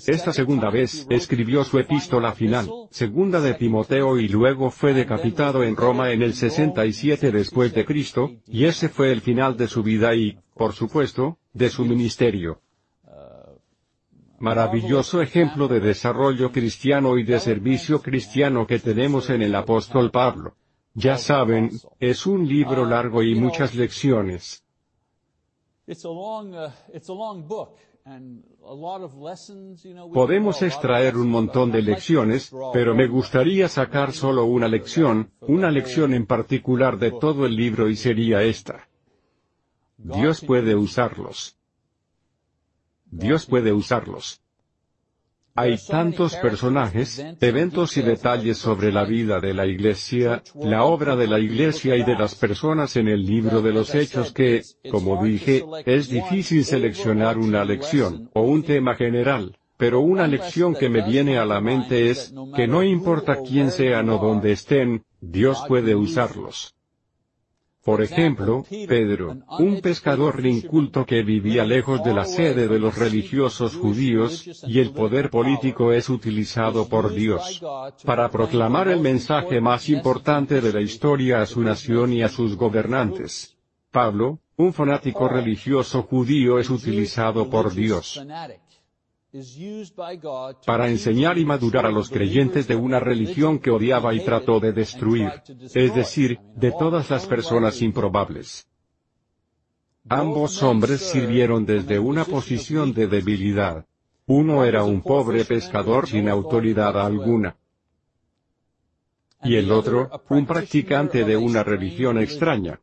Esta 0.05 0.33
segunda 0.33 0.69
vez 0.69 1.07
escribió 1.09 1.63
su 1.63 1.79
epístola 1.79 2.33
final, 2.33 2.67
segunda 2.89 3.39
de 3.39 3.53
Timoteo 3.53 4.19
y 4.19 4.27
luego 4.27 4.69
fue 4.69 4.93
decapitado 4.93 5.63
en 5.63 5.77
Roma 5.77 6.11
en 6.11 6.23
el 6.23 6.33
67 6.33 7.31
después 7.31 7.73
de 7.73 7.85
Cristo, 7.85 8.31
y 8.45 8.65
ese 8.65 8.89
fue 8.89 9.13
el 9.13 9.21
final 9.21 9.55
de 9.55 9.69
su 9.69 9.81
vida 9.81 10.13
y, 10.13 10.37
por 10.55 10.73
supuesto, 10.73 11.39
de 11.53 11.69
su 11.69 11.85
ministerio. 11.85 12.59
Maravilloso 14.39 15.21
ejemplo 15.21 15.67
de 15.67 15.79
desarrollo 15.79 16.51
cristiano 16.51 17.17
y 17.17 17.23
de 17.23 17.39
servicio 17.39 18.01
cristiano 18.01 18.67
que 18.67 18.79
tenemos 18.79 19.29
en 19.29 19.41
el 19.41 19.55
apóstol 19.55 20.11
Pablo. 20.11 20.55
Ya 20.93 21.17
saben, 21.17 21.71
es 21.99 22.25
un 22.25 22.47
libro 22.47 22.85
largo 22.85 23.23
y 23.23 23.35
muchas 23.35 23.73
lecciones. 23.73 24.63
Podemos 30.13 30.61
extraer 30.61 31.17
un 31.17 31.29
montón 31.29 31.71
de 31.71 31.81
lecciones, 31.81 32.51
pero 32.73 32.95
me 32.95 33.07
gustaría 33.07 33.67
sacar 33.67 34.13
solo 34.13 34.45
una 34.45 34.67
lección, 34.67 35.31
una 35.41 35.71
lección 35.71 36.13
en 36.13 36.25
particular 36.25 36.97
de 36.97 37.11
todo 37.11 37.45
el 37.45 37.55
libro 37.55 37.89
y 37.89 37.95
sería 37.95 38.43
esta. 38.43 38.87
Dios 39.97 40.43
puede 40.45 40.75
usarlos. 40.75 41.56
Dios 43.11 43.45
puede 43.45 43.73
usarlos. 43.73 44.41
Hay 45.59 45.75
tantos 45.87 46.35
personajes, 46.35 47.25
eventos 47.41 47.97
y 47.97 48.03
detalles 48.03 48.59
sobre 48.59 48.91
la 48.91 49.05
vida 49.05 49.39
de 49.39 49.55
la 49.55 49.65
Iglesia, 49.65 50.43
la 50.53 50.83
obra 50.83 51.15
de 51.15 51.25
la 51.25 51.39
Iglesia 51.39 51.95
y 51.95 52.03
de 52.03 52.13
las 52.13 52.35
personas 52.35 52.95
en 52.95 53.07
el 53.07 53.25
libro 53.25 53.63
de 53.63 53.73
los 53.73 53.95
Hechos 53.95 54.31
que, 54.31 54.61
como 54.91 55.23
dije, 55.23 55.65
es 55.87 56.09
difícil 56.09 56.63
seleccionar 56.63 57.39
una 57.39 57.65
lección, 57.65 58.29
o 58.33 58.41
un 58.41 58.61
tema 58.61 58.93
general, 58.93 59.57
pero 59.77 59.99
una 60.01 60.27
lección 60.27 60.75
que 60.75 60.89
me 60.89 61.01
viene 61.01 61.39
a 61.39 61.45
la 61.45 61.59
mente 61.59 62.11
es, 62.11 62.35
que 62.55 62.67
no 62.67 62.83
importa 62.83 63.39
quién 63.41 63.71
sean 63.71 64.09
o 64.09 64.19
dónde 64.19 64.51
estén, 64.51 65.05
Dios 65.21 65.63
puede 65.67 65.95
usarlos. 65.95 66.76
Por 67.87 68.01
ejemplo, 68.01 68.65
Pedro, 68.85 69.37
un 69.59 69.79
pescador 69.79 70.45
inculto 70.45 71.05
que 71.05 71.23
vivía 71.23 71.63
lejos 71.63 72.03
de 72.03 72.13
la 72.13 72.25
sede 72.25 72.67
de 72.67 72.79
los 72.79 72.97
religiosos 72.97 73.77
judíos, 73.77 74.65
y 74.67 74.79
el 74.79 74.91
poder 74.91 75.29
político 75.29 75.93
es 75.93 76.09
utilizado 76.09 76.89
por 76.89 77.13
Dios 77.13 77.63
para 78.03 78.29
proclamar 78.29 78.89
el 78.89 78.99
mensaje 78.99 79.61
más 79.61 79.87
importante 79.87 80.59
de 80.59 80.73
la 80.73 80.81
historia 80.81 81.41
a 81.41 81.45
su 81.45 81.61
nación 81.61 82.11
y 82.11 82.23
a 82.23 82.27
sus 82.27 82.57
gobernantes. 82.57 83.55
Pablo, 83.89 84.39
un 84.57 84.73
fanático 84.73 85.29
religioso 85.29 86.03
judío 86.03 86.59
es 86.59 86.69
utilizado 86.69 87.49
por 87.49 87.73
Dios 87.73 88.21
para 90.65 90.89
enseñar 90.89 91.37
y 91.37 91.45
madurar 91.45 91.85
a 91.85 91.91
los 91.91 92.09
creyentes 92.09 92.67
de 92.67 92.75
una 92.75 92.99
religión 92.99 93.59
que 93.59 93.71
odiaba 93.71 94.13
y 94.13 94.23
trató 94.23 94.59
de 94.59 94.71
destruir, 94.71 95.31
es 95.73 95.93
decir, 95.93 96.39
de 96.55 96.71
todas 96.71 97.09
las 97.09 97.25
personas 97.25 97.81
improbables. 97.81 98.67
Ambos 100.09 100.63
hombres 100.63 101.01
sirvieron 101.01 101.65
desde 101.65 101.99
una 101.99 102.23
posición 102.23 102.93
de 102.93 103.07
debilidad. 103.07 103.85
Uno 104.25 104.63
era 104.63 104.83
un 104.83 105.01
pobre 105.01 105.43
pescador 105.43 106.07
sin 106.07 106.29
autoridad 106.29 106.97
alguna. 106.99 107.57
Y 109.43 109.55
el 109.55 109.71
otro, 109.71 110.09
un 110.29 110.45
practicante 110.45 111.25
de 111.25 111.35
una 111.35 111.63
religión 111.63 112.17
extraña. 112.17 112.79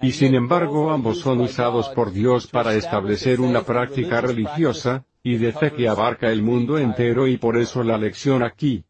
Y 0.00 0.12
sin 0.12 0.34
embargo 0.34 0.90
ambos 0.90 1.20
son 1.20 1.40
usados 1.40 1.88
por 1.90 2.12
Dios 2.12 2.46
para 2.48 2.74
establecer 2.74 3.40
una 3.40 3.62
práctica 3.62 4.20
religiosa, 4.20 5.04
y 5.22 5.36
de 5.36 5.52
fe 5.52 5.72
que 5.72 5.88
abarca 5.88 6.30
el 6.30 6.42
mundo 6.42 6.78
entero 6.78 7.26
y 7.26 7.36
por 7.36 7.56
eso 7.56 7.82
la 7.82 7.98
lección 7.98 8.42
aquí. 8.42 8.84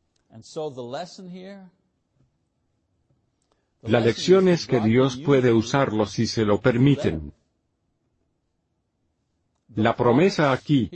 La 3.83 4.01
lección 4.01 4.49
es 4.49 4.67
que 4.67 4.81
Dios 4.81 5.17
puede 5.17 5.53
usarlos 5.53 6.11
si 6.11 6.27
se 6.27 6.45
lo 6.45 6.61
permiten. 6.61 7.33
La 9.75 9.95
promesa 9.95 10.53
aquí 10.53 10.91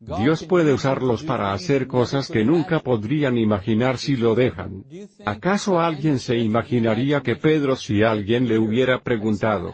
Dios 0.00 0.44
puede 0.44 0.72
usarlos 0.72 1.24
para 1.24 1.52
hacer 1.52 1.88
cosas 1.88 2.30
que 2.30 2.44
nunca 2.44 2.80
podrían 2.80 3.36
imaginar 3.36 3.98
si 3.98 4.16
lo 4.16 4.36
dejan. 4.36 4.84
¿Acaso 5.24 5.80
alguien 5.80 6.20
se 6.20 6.36
imaginaría 6.38 7.20
que 7.22 7.34
Pedro 7.34 7.74
si 7.74 8.04
alguien 8.04 8.46
le 8.46 8.58
hubiera 8.58 9.02
preguntado 9.02 9.72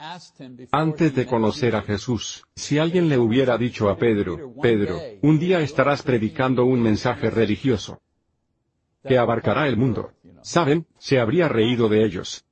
antes 0.72 1.14
de 1.14 1.26
conocer 1.26 1.76
a 1.76 1.82
Jesús, 1.82 2.44
si 2.54 2.78
alguien 2.78 3.10
le 3.10 3.18
hubiera 3.18 3.58
dicho 3.58 3.90
a 3.90 3.98
Pedro, 3.98 4.54
Pedro, 4.62 4.98
un 5.20 5.38
día 5.38 5.60
estarás 5.60 6.02
predicando 6.02 6.64
un 6.64 6.80
mensaje 6.80 7.28
religioso 7.28 8.00
que 9.06 9.18
abarcará 9.18 9.68
el 9.68 9.76
mundo? 9.76 10.12
¿Saben? 10.42 10.86
Se 10.98 11.20
habría 11.20 11.48
reído 11.48 11.90
de 11.90 12.02
ellos. 12.02 12.46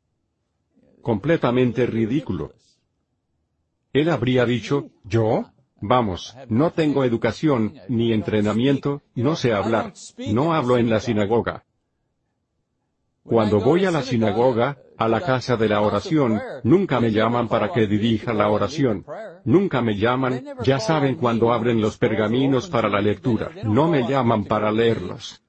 Completamente 1.01 1.87
ridículo. 1.87 2.53
Él 3.95 4.11
habría 4.11 4.45
dicho, 4.45 4.91
¿yo? 5.05 5.47
Vamos, 5.83 6.37
no 6.49 6.71
tengo 6.71 7.03
educación, 7.03 7.75
ni 7.89 8.13
entrenamiento, 8.13 9.03
no 9.17 9.35
sé 9.35 9.53
hablar, 9.53 9.93
no 10.29 10.55
hablo 10.55 10.79
en 10.79 10.89
la 10.89 11.01
sinagoga. 11.01 11.65
Cuando 13.25 13.61
voy 13.61 13.85
a 13.85 13.91
la 13.91 14.03
sinagoga, 14.03 14.79
a 14.97 15.09
la 15.09 15.21
casa 15.21 15.57
de 15.57 15.69
la 15.69 15.81
oración, 15.81 16.41
nunca 16.63 17.01
me 17.01 17.11
llaman 17.11 17.49
para 17.49 17.73
que 17.73 17.89
dirija 17.89 18.33
la 18.33 18.49
oración. 18.49 19.05
Nunca 19.45 19.83
me 19.83 19.97
llaman, 19.97 20.45
ya 20.63 20.79
saben 20.79 21.17
cuando 21.17 21.53
abren 21.53 21.81
los 21.81 21.99
pergaminos 21.99 22.69
para 22.69 22.89
la 22.89 23.01
lectura, 23.01 23.51
no 23.65 23.89
me 23.89 24.09
llaman 24.09 24.45
para 24.45 24.71
leerlos. 24.71 25.43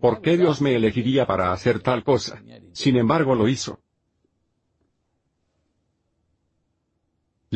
¿Por 0.00 0.22
qué 0.22 0.38
Dios 0.38 0.62
me 0.62 0.74
elegiría 0.74 1.26
para 1.26 1.52
hacer 1.52 1.80
tal 1.80 2.02
cosa? 2.02 2.42
Sin 2.72 2.96
embargo 2.96 3.34
lo 3.34 3.46
hizo. 3.46 3.80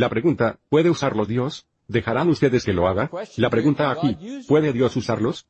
La 0.01 0.09
pregunta, 0.09 0.59
¿puede 0.70 0.88
usarlo 0.88 1.26
Dios? 1.26 1.66
¿Dejarán 1.86 2.30
ustedes 2.30 2.64
que 2.64 2.72
lo 2.72 2.88
haga? 2.88 3.11
La 3.36 3.51
pregunta 3.51 3.90
aquí, 3.90 4.16
¿puede 4.48 4.72
Dios 4.72 4.96
usarlos? 4.96 5.46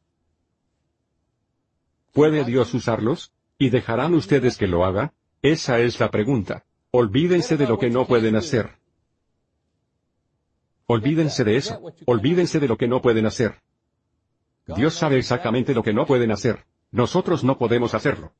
¿Puede 2.10 2.42
Dios 2.42 2.74
usarlos? 2.74 3.32
¿Y 3.58 3.70
dejarán 3.70 4.12
ustedes 4.12 4.56
que 4.56 4.66
lo 4.66 4.84
haga? 4.84 5.12
Esa 5.40 5.78
es 5.78 6.00
la 6.00 6.10
pregunta. 6.10 6.64
Olvídense 6.90 7.56
de 7.56 7.68
lo 7.68 7.78
que 7.78 7.90
no 7.90 8.08
pueden 8.08 8.34
hacer. 8.34 8.70
Olvídense 10.86 11.44
de 11.44 11.56
eso. 11.56 11.80
Olvídense 12.06 12.58
de 12.58 12.66
lo 12.66 12.76
que 12.76 12.88
no 12.88 13.00
pueden 13.00 13.26
hacer. 13.26 13.62
Dios 14.66 14.94
sabe 14.94 15.18
exactamente 15.18 15.74
lo 15.74 15.84
que 15.84 15.92
no 15.92 16.06
pueden 16.06 16.32
hacer. 16.32 16.64
Nosotros 16.90 17.44
no 17.44 17.56
podemos 17.56 17.94
hacerlo. 17.94 18.32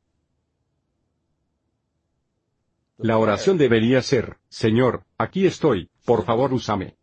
La 3.02 3.16
oración 3.16 3.56
debería 3.56 4.02
ser, 4.02 4.38
Señor, 4.48 5.04
aquí 5.16 5.46
estoy, 5.46 5.88
por 6.05 6.24
favor 6.24 6.53
úsame. 6.53 6.94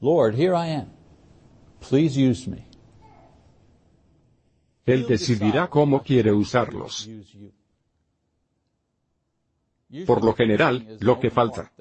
Lord, 0.00 0.34
here 0.34 0.54
I 0.54 0.68
am. 0.68 0.88
Please 1.80 2.16
use 2.18 2.48
me. 2.48 2.66
Él 4.86 5.06
decidirá 5.06 5.68
cómo 5.68 6.02
quiere 6.02 6.32
usarlos. 6.32 7.08
Por 10.06 10.24
lo 10.24 10.34
general, 10.34 10.96
lo 11.00 11.18
que 11.18 11.30
falta 11.30 11.72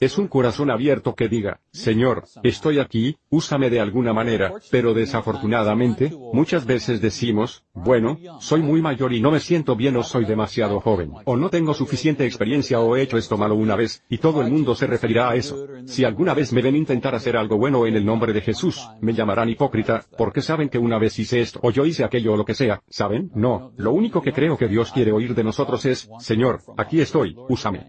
es 0.00 0.18
un 0.18 0.28
corazón 0.28 0.70
abierto 0.70 1.14
que 1.14 1.28
diga, 1.28 1.60
Señor, 1.72 2.24
estoy 2.42 2.78
aquí, 2.78 3.16
úsame 3.30 3.70
de 3.70 3.80
alguna 3.80 4.12
manera, 4.12 4.52
pero 4.70 4.92
desafortunadamente, 4.92 6.12
muchas 6.32 6.66
veces 6.66 7.00
decimos, 7.00 7.64
bueno, 7.72 8.18
soy 8.40 8.62
muy 8.62 8.82
mayor 8.82 9.12
y 9.12 9.20
no 9.20 9.30
me 9.30 9.40
siento 9.40 9.76
bien 9.76 9.96
o 9.96 10.02
soy 10.02 10.24
demasiado 10.24 10.80
joven, 10.80 11.12
o 11.24 11.36
no 11.36 11.50
tengo 11.50 11.74
suficiente 11.74 12.26
experiencia 12.26 12.80
o 12.80 12.96
he 12.96 13.02
hecho 13.02 13.16
esto 13.16 13.36
malo 13.36 13.54
una 13.54 13.76
vez, 13.76 14.02
y 14.08 14.18
todo 14.18 14.42
el 14.42 14.50
mundo 14.50 14.74
se 14.74 14.86
referirá 14.86 15.30
a 15.30 15.36
eso. 15.36 15.66
Si 15.86 16.04
alguna 16.04 16.34
vez 16.34 16.52
me 16.52 16.62
ven 16.62 16.76
intentar 16.76 17.14
hacer 17.14 17.36
algo 17.36 17.56
bueno 17.56 17.86
en 17.86 17.96
el 17.96 18.04
nombre 18.04 18.32
de 18.32 18.40
Jesús, 18.40 18.86
me 19.00 19.14
llamarán 19.14 19.48
hipócrita, 19.48 20.04
porque 20.16 20.42
saben 20.42 20.68
que 20.68 20.78
una 20.78 20.98
vez 20.98 21.18
hice 21.18 21.40
esto 21.40 21.60
o 21.62 21.70
yo 21.70 21.84
hice 21.86 22.04
aquello 22.04 22.34
o 22.34 22.36
lo 22.36 22.44
que 22.44 22.54
sea, 22.54 22.82
¿saben? 22.88 23.30
No, 23.34 23.72
lo 23.76 23.92
único 23.92 24.20
que 24.20 24.32
creo 24.32 24.56
que 24.56 24.68
Dios 24.68 24.92
quiere 24.92 25.12
oír 25.12 25.34
de 25.34 25.44
nosotros 25.44 25.84
es, 25.86 26.08
Señor, 26.18 26.60
aquí 26.76 27.00
estoy, 27.00 27.36
úsame. 27.54 27.80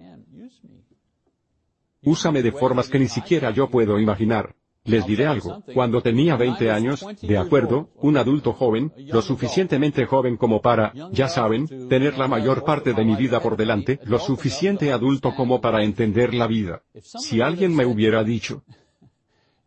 Úsame 2.13 2.39
de 2.47 2.51
formas 2.51 2.87
que 2.87 2.99
ni 2.99 3.07
siquiera 3.07 3.49
yo 3.51 3.69
puedo 3.69 3.99
imaginar. 3.99 4.55
Les 4.83 5.03
diré 5.07 5.25
algo, 5.25 5.63
cuando 5.73 5.99
tenía 6.01 6.35
20 6.35 6.69
años, 6.69 7.03
de 7.19 7.37
acuerdo, 7.39 7.89
un 7.95 8.17
adulto 8.17 8.53
joven, 8.53 8.93
lo 9.15 9.23
suficientemente 9.23 10.05
joven 10.05 10.37
como 10.37 10.61
para, 10.61 10.93
ya 11.11 11.27
saben, 11.27 11.89
tener 11.89 12.19
la 12.19 12.27
mayor 12.27 12.63
parte 12.63 12.93
de 12.93 13.03
mi 13.03 13.15
vida 13.15 13.39
por 13.39 13.57
delante, 13.57 13.99
lo 14.03 14.19
suficiente 14.19 14.91
adulto 14.91 15.33
como 15.35 15.59
para 15.59 15.83
entender 15.83 16.35
la 16.35 16.45
vida. 16.45 16.83
Si 17.01 17.41
alguien 17.41 17.75
me 17.75 17.87
hubiera 17.87 18.23
dicho, 18.23 18.61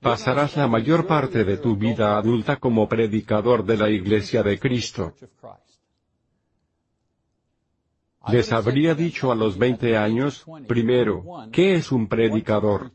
pasarás 0.00 0.56
la 0.56 0.68
mayor 0.68 1.08
parte 1.08 1.42
de 1.42 1.56
tu 1.56 1.76
vida 1.76 2.16
adulta 2.16 2.54
como 2.56 2.88
predicador 2.88 3.64
de 3.64 3.76
la 3.76 3.90
Iglesia 3.90 4.44
de 4.44 4.56
Cristo, 4.60 5.14
les 8.30 8.52
habría 8.52 8.94
dicho 8.94 9.32
a 9.32 9.34
los 9.34 9.58
20 9.58 9.96
años, 9.96 10.44
primero, 10.66 11.24
¿qué 11.52 11.74
es 11.74 11.92
un 11.92 12.08
predicador? 12.08 12.90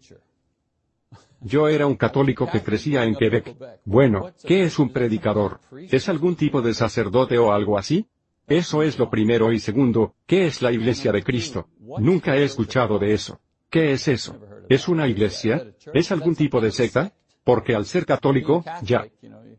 Yo 1.41 1.67
era 1.67 1.85
un 1.85 1.95
católico 1.95 2.49
que 2.49 2.61
crecía 2.61 3.03
en 3.03 3.15
Quebec. 3.15 3.55
Bueno, 3.83 4.31
¿qué 4.45 4.63
es 4.63 4.79
un 4.79 4.91
predicador? 4.91 5.59
¿Es 5.91 6.07
algún 6.07 6.35
tipo 6.35 6.61
de 6.61 6.73
sacerdote 6.73 7.37
o 7.37 7.51
algo 7.51 7.77
así? 7.77 8.07
Eso 8.47 8.83
es 8.83 8.99
lo 8.99 9.09
primero 9.09 9.51
y 9.51 9.59
segundo, 9.59 10.15
¿qué 10.25 10.45
es 10.45 10.61
la 10.61 10.71
iglesia 10.71 11.11
de 11.11 11.23
Cristo? 11.23 11.67
Nunca 11.99 12.35
he 12.35 12.43
escuchado 12.43 12.99
de 12.99 13.13
eso. 13.13 13.39
¿Qué 13.69 13.93
es 13.93 14.07
eso? 14.07 14.37
¿Es 14.69 14.87
una 14.87 15.07
iglesia? 15.07 15.73
¿Es 15.93 16.11
algún 16.11 16.35
tipo 16.35 16.61
de 16.61 16.71
secta? 16.71 17.13
Porque 17.43 17.75
al 17.75 17.85
ser 17.85 18.05
católico, 18.05 18.63
ya, 18.83 19.05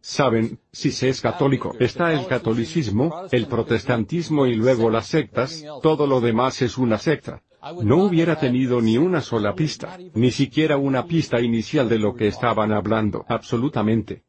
Saben, 0.07 0.59
si 0.71 0.91
se 0.91 1.09
es 1.09 1.23
católico, 1.23 1.75
está 1.81 2.13
el 2.13 2.27
catolicismo, 2.27 3.23
el 3.33 3.47
protestantismo 3.47 4.45
y 4.45 4.55
luego 4.55 4.91
las 4.91 5.07
sectas, 5.07 5.65
todo 5.83 6.07
lo 6.07 6.21
demás 6.21 6.61
es 6.61 6.77
una 6.77 6.99
secta. 6.99 7.43
No 7.83 8.05
hubiera 8.05 8.39
tenido 8.39 8.83
ni 8.83 8.99
una 8.99 9.23
sola 9.23 9.55
pista, 9.55 9.97
ni 10.13 10.31
siquiera 10.31 10.77
una 10.77 11.07
pista 11.07 11.41
inicial 11.41 11.89
de 11.89 11.99
lo 11.99 12.15
que 12.15 12.27
estaban 12.27 12.71
hablando, 12.71 13.25
absolutamente. 13.31 14.25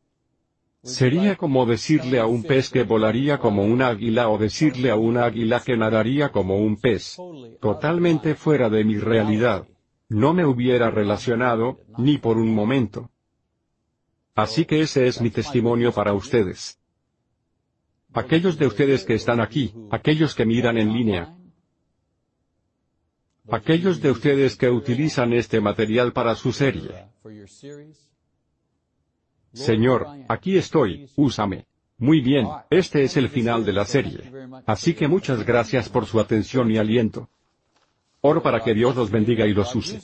Sería 0.81 1.35
como 1.35 1.65
decirle 1.65 2.19
a 2.19 2.25
un 2.25 2.43
pez 2.43 2.69
que 2.69 2.83
volaría 2.83 3.39
como 3.39 3.65
un 3.65 3.81
águila 3.81 4.29
o 4.29 4.37
decirle 4.37 4.91
a 4.91 4.95
un 4.95 5.17
águila 5.17 5.59
que 5.59 5.75
nadaría 5.75 6.31
como 6.31 6.55
un 6.55 6.77
pez. 6.77 7.17
Totalmente 7.59 8.35
fuera 8.35 8.69
de 8.69 8.85
mi 8.85 8.97
realidad. 8.97 9.67
No 10.07 10.33
me 10.33 10.45
hubiera 10.45 10.89
relacionado, 10.89 11.81
ni 11.97 12.17
por 12.17 12.37
un 12.37 12.55
momento. 12.55 13.09
Así 14.35 14.65
que 14.65 14.81
ese 14.81 15.07
es 15.07 15.21
mi 15.21 15.29
testimonio 15.29 15.93
para 15.93 16.13
ustedes. 16.13 16.77
Aquellos 18.13 18.57
de 18.57 18.67
ustedes 18.67 19.03
que 19.05 19.13
están 19.13 19.39
aquí, 19.39 19.73
aquellos 19.91 20.35
que 20.35 20.45
miran 20.45 20.77
en 20.77 20.93
línea, 20.93 21.35
aquellos 23.49 24.01
de 24.01 24.11
ustedes 24.11 24.57
que 24.57 24.69
utilizan 24.69 25.31
este 25.33 25.61
material 25.61 26.11
para 26.11 26.35
su 26.35 26.51
serie. 26.51 27.07
Señor, 29.53 30.07
aquí 30.27 30.57
estoy, 30.57 31.09
úsame. 31.15 31.65
Muy 31.97 32.19
bien, 32.19 32.45
este 32.69 33.03
es 33.03 33.15
el 33.15 33.29
final 33.29 33.63
de 33.63 33.71
la 33.71 33.85
serie. 33.85 34.19
Así 34.65 34.93
que 34.93 35.07
muchas 35.07 35.45
gracias 35.45 35.87
por 35.87 36.05
su 36.05 36.19
atención 36.19 36.69
y 36.71 36.77
aliento. 36.77 37.29
Oro 38.19 38.43
para 38.43 38.61
que 38.61 38.73
Dios 38.73 38.97
los 38.97 39.09
bendiga 39.09 39.45
y 39.45 39.53
los 39.53 39.73
use. 39.73 40.01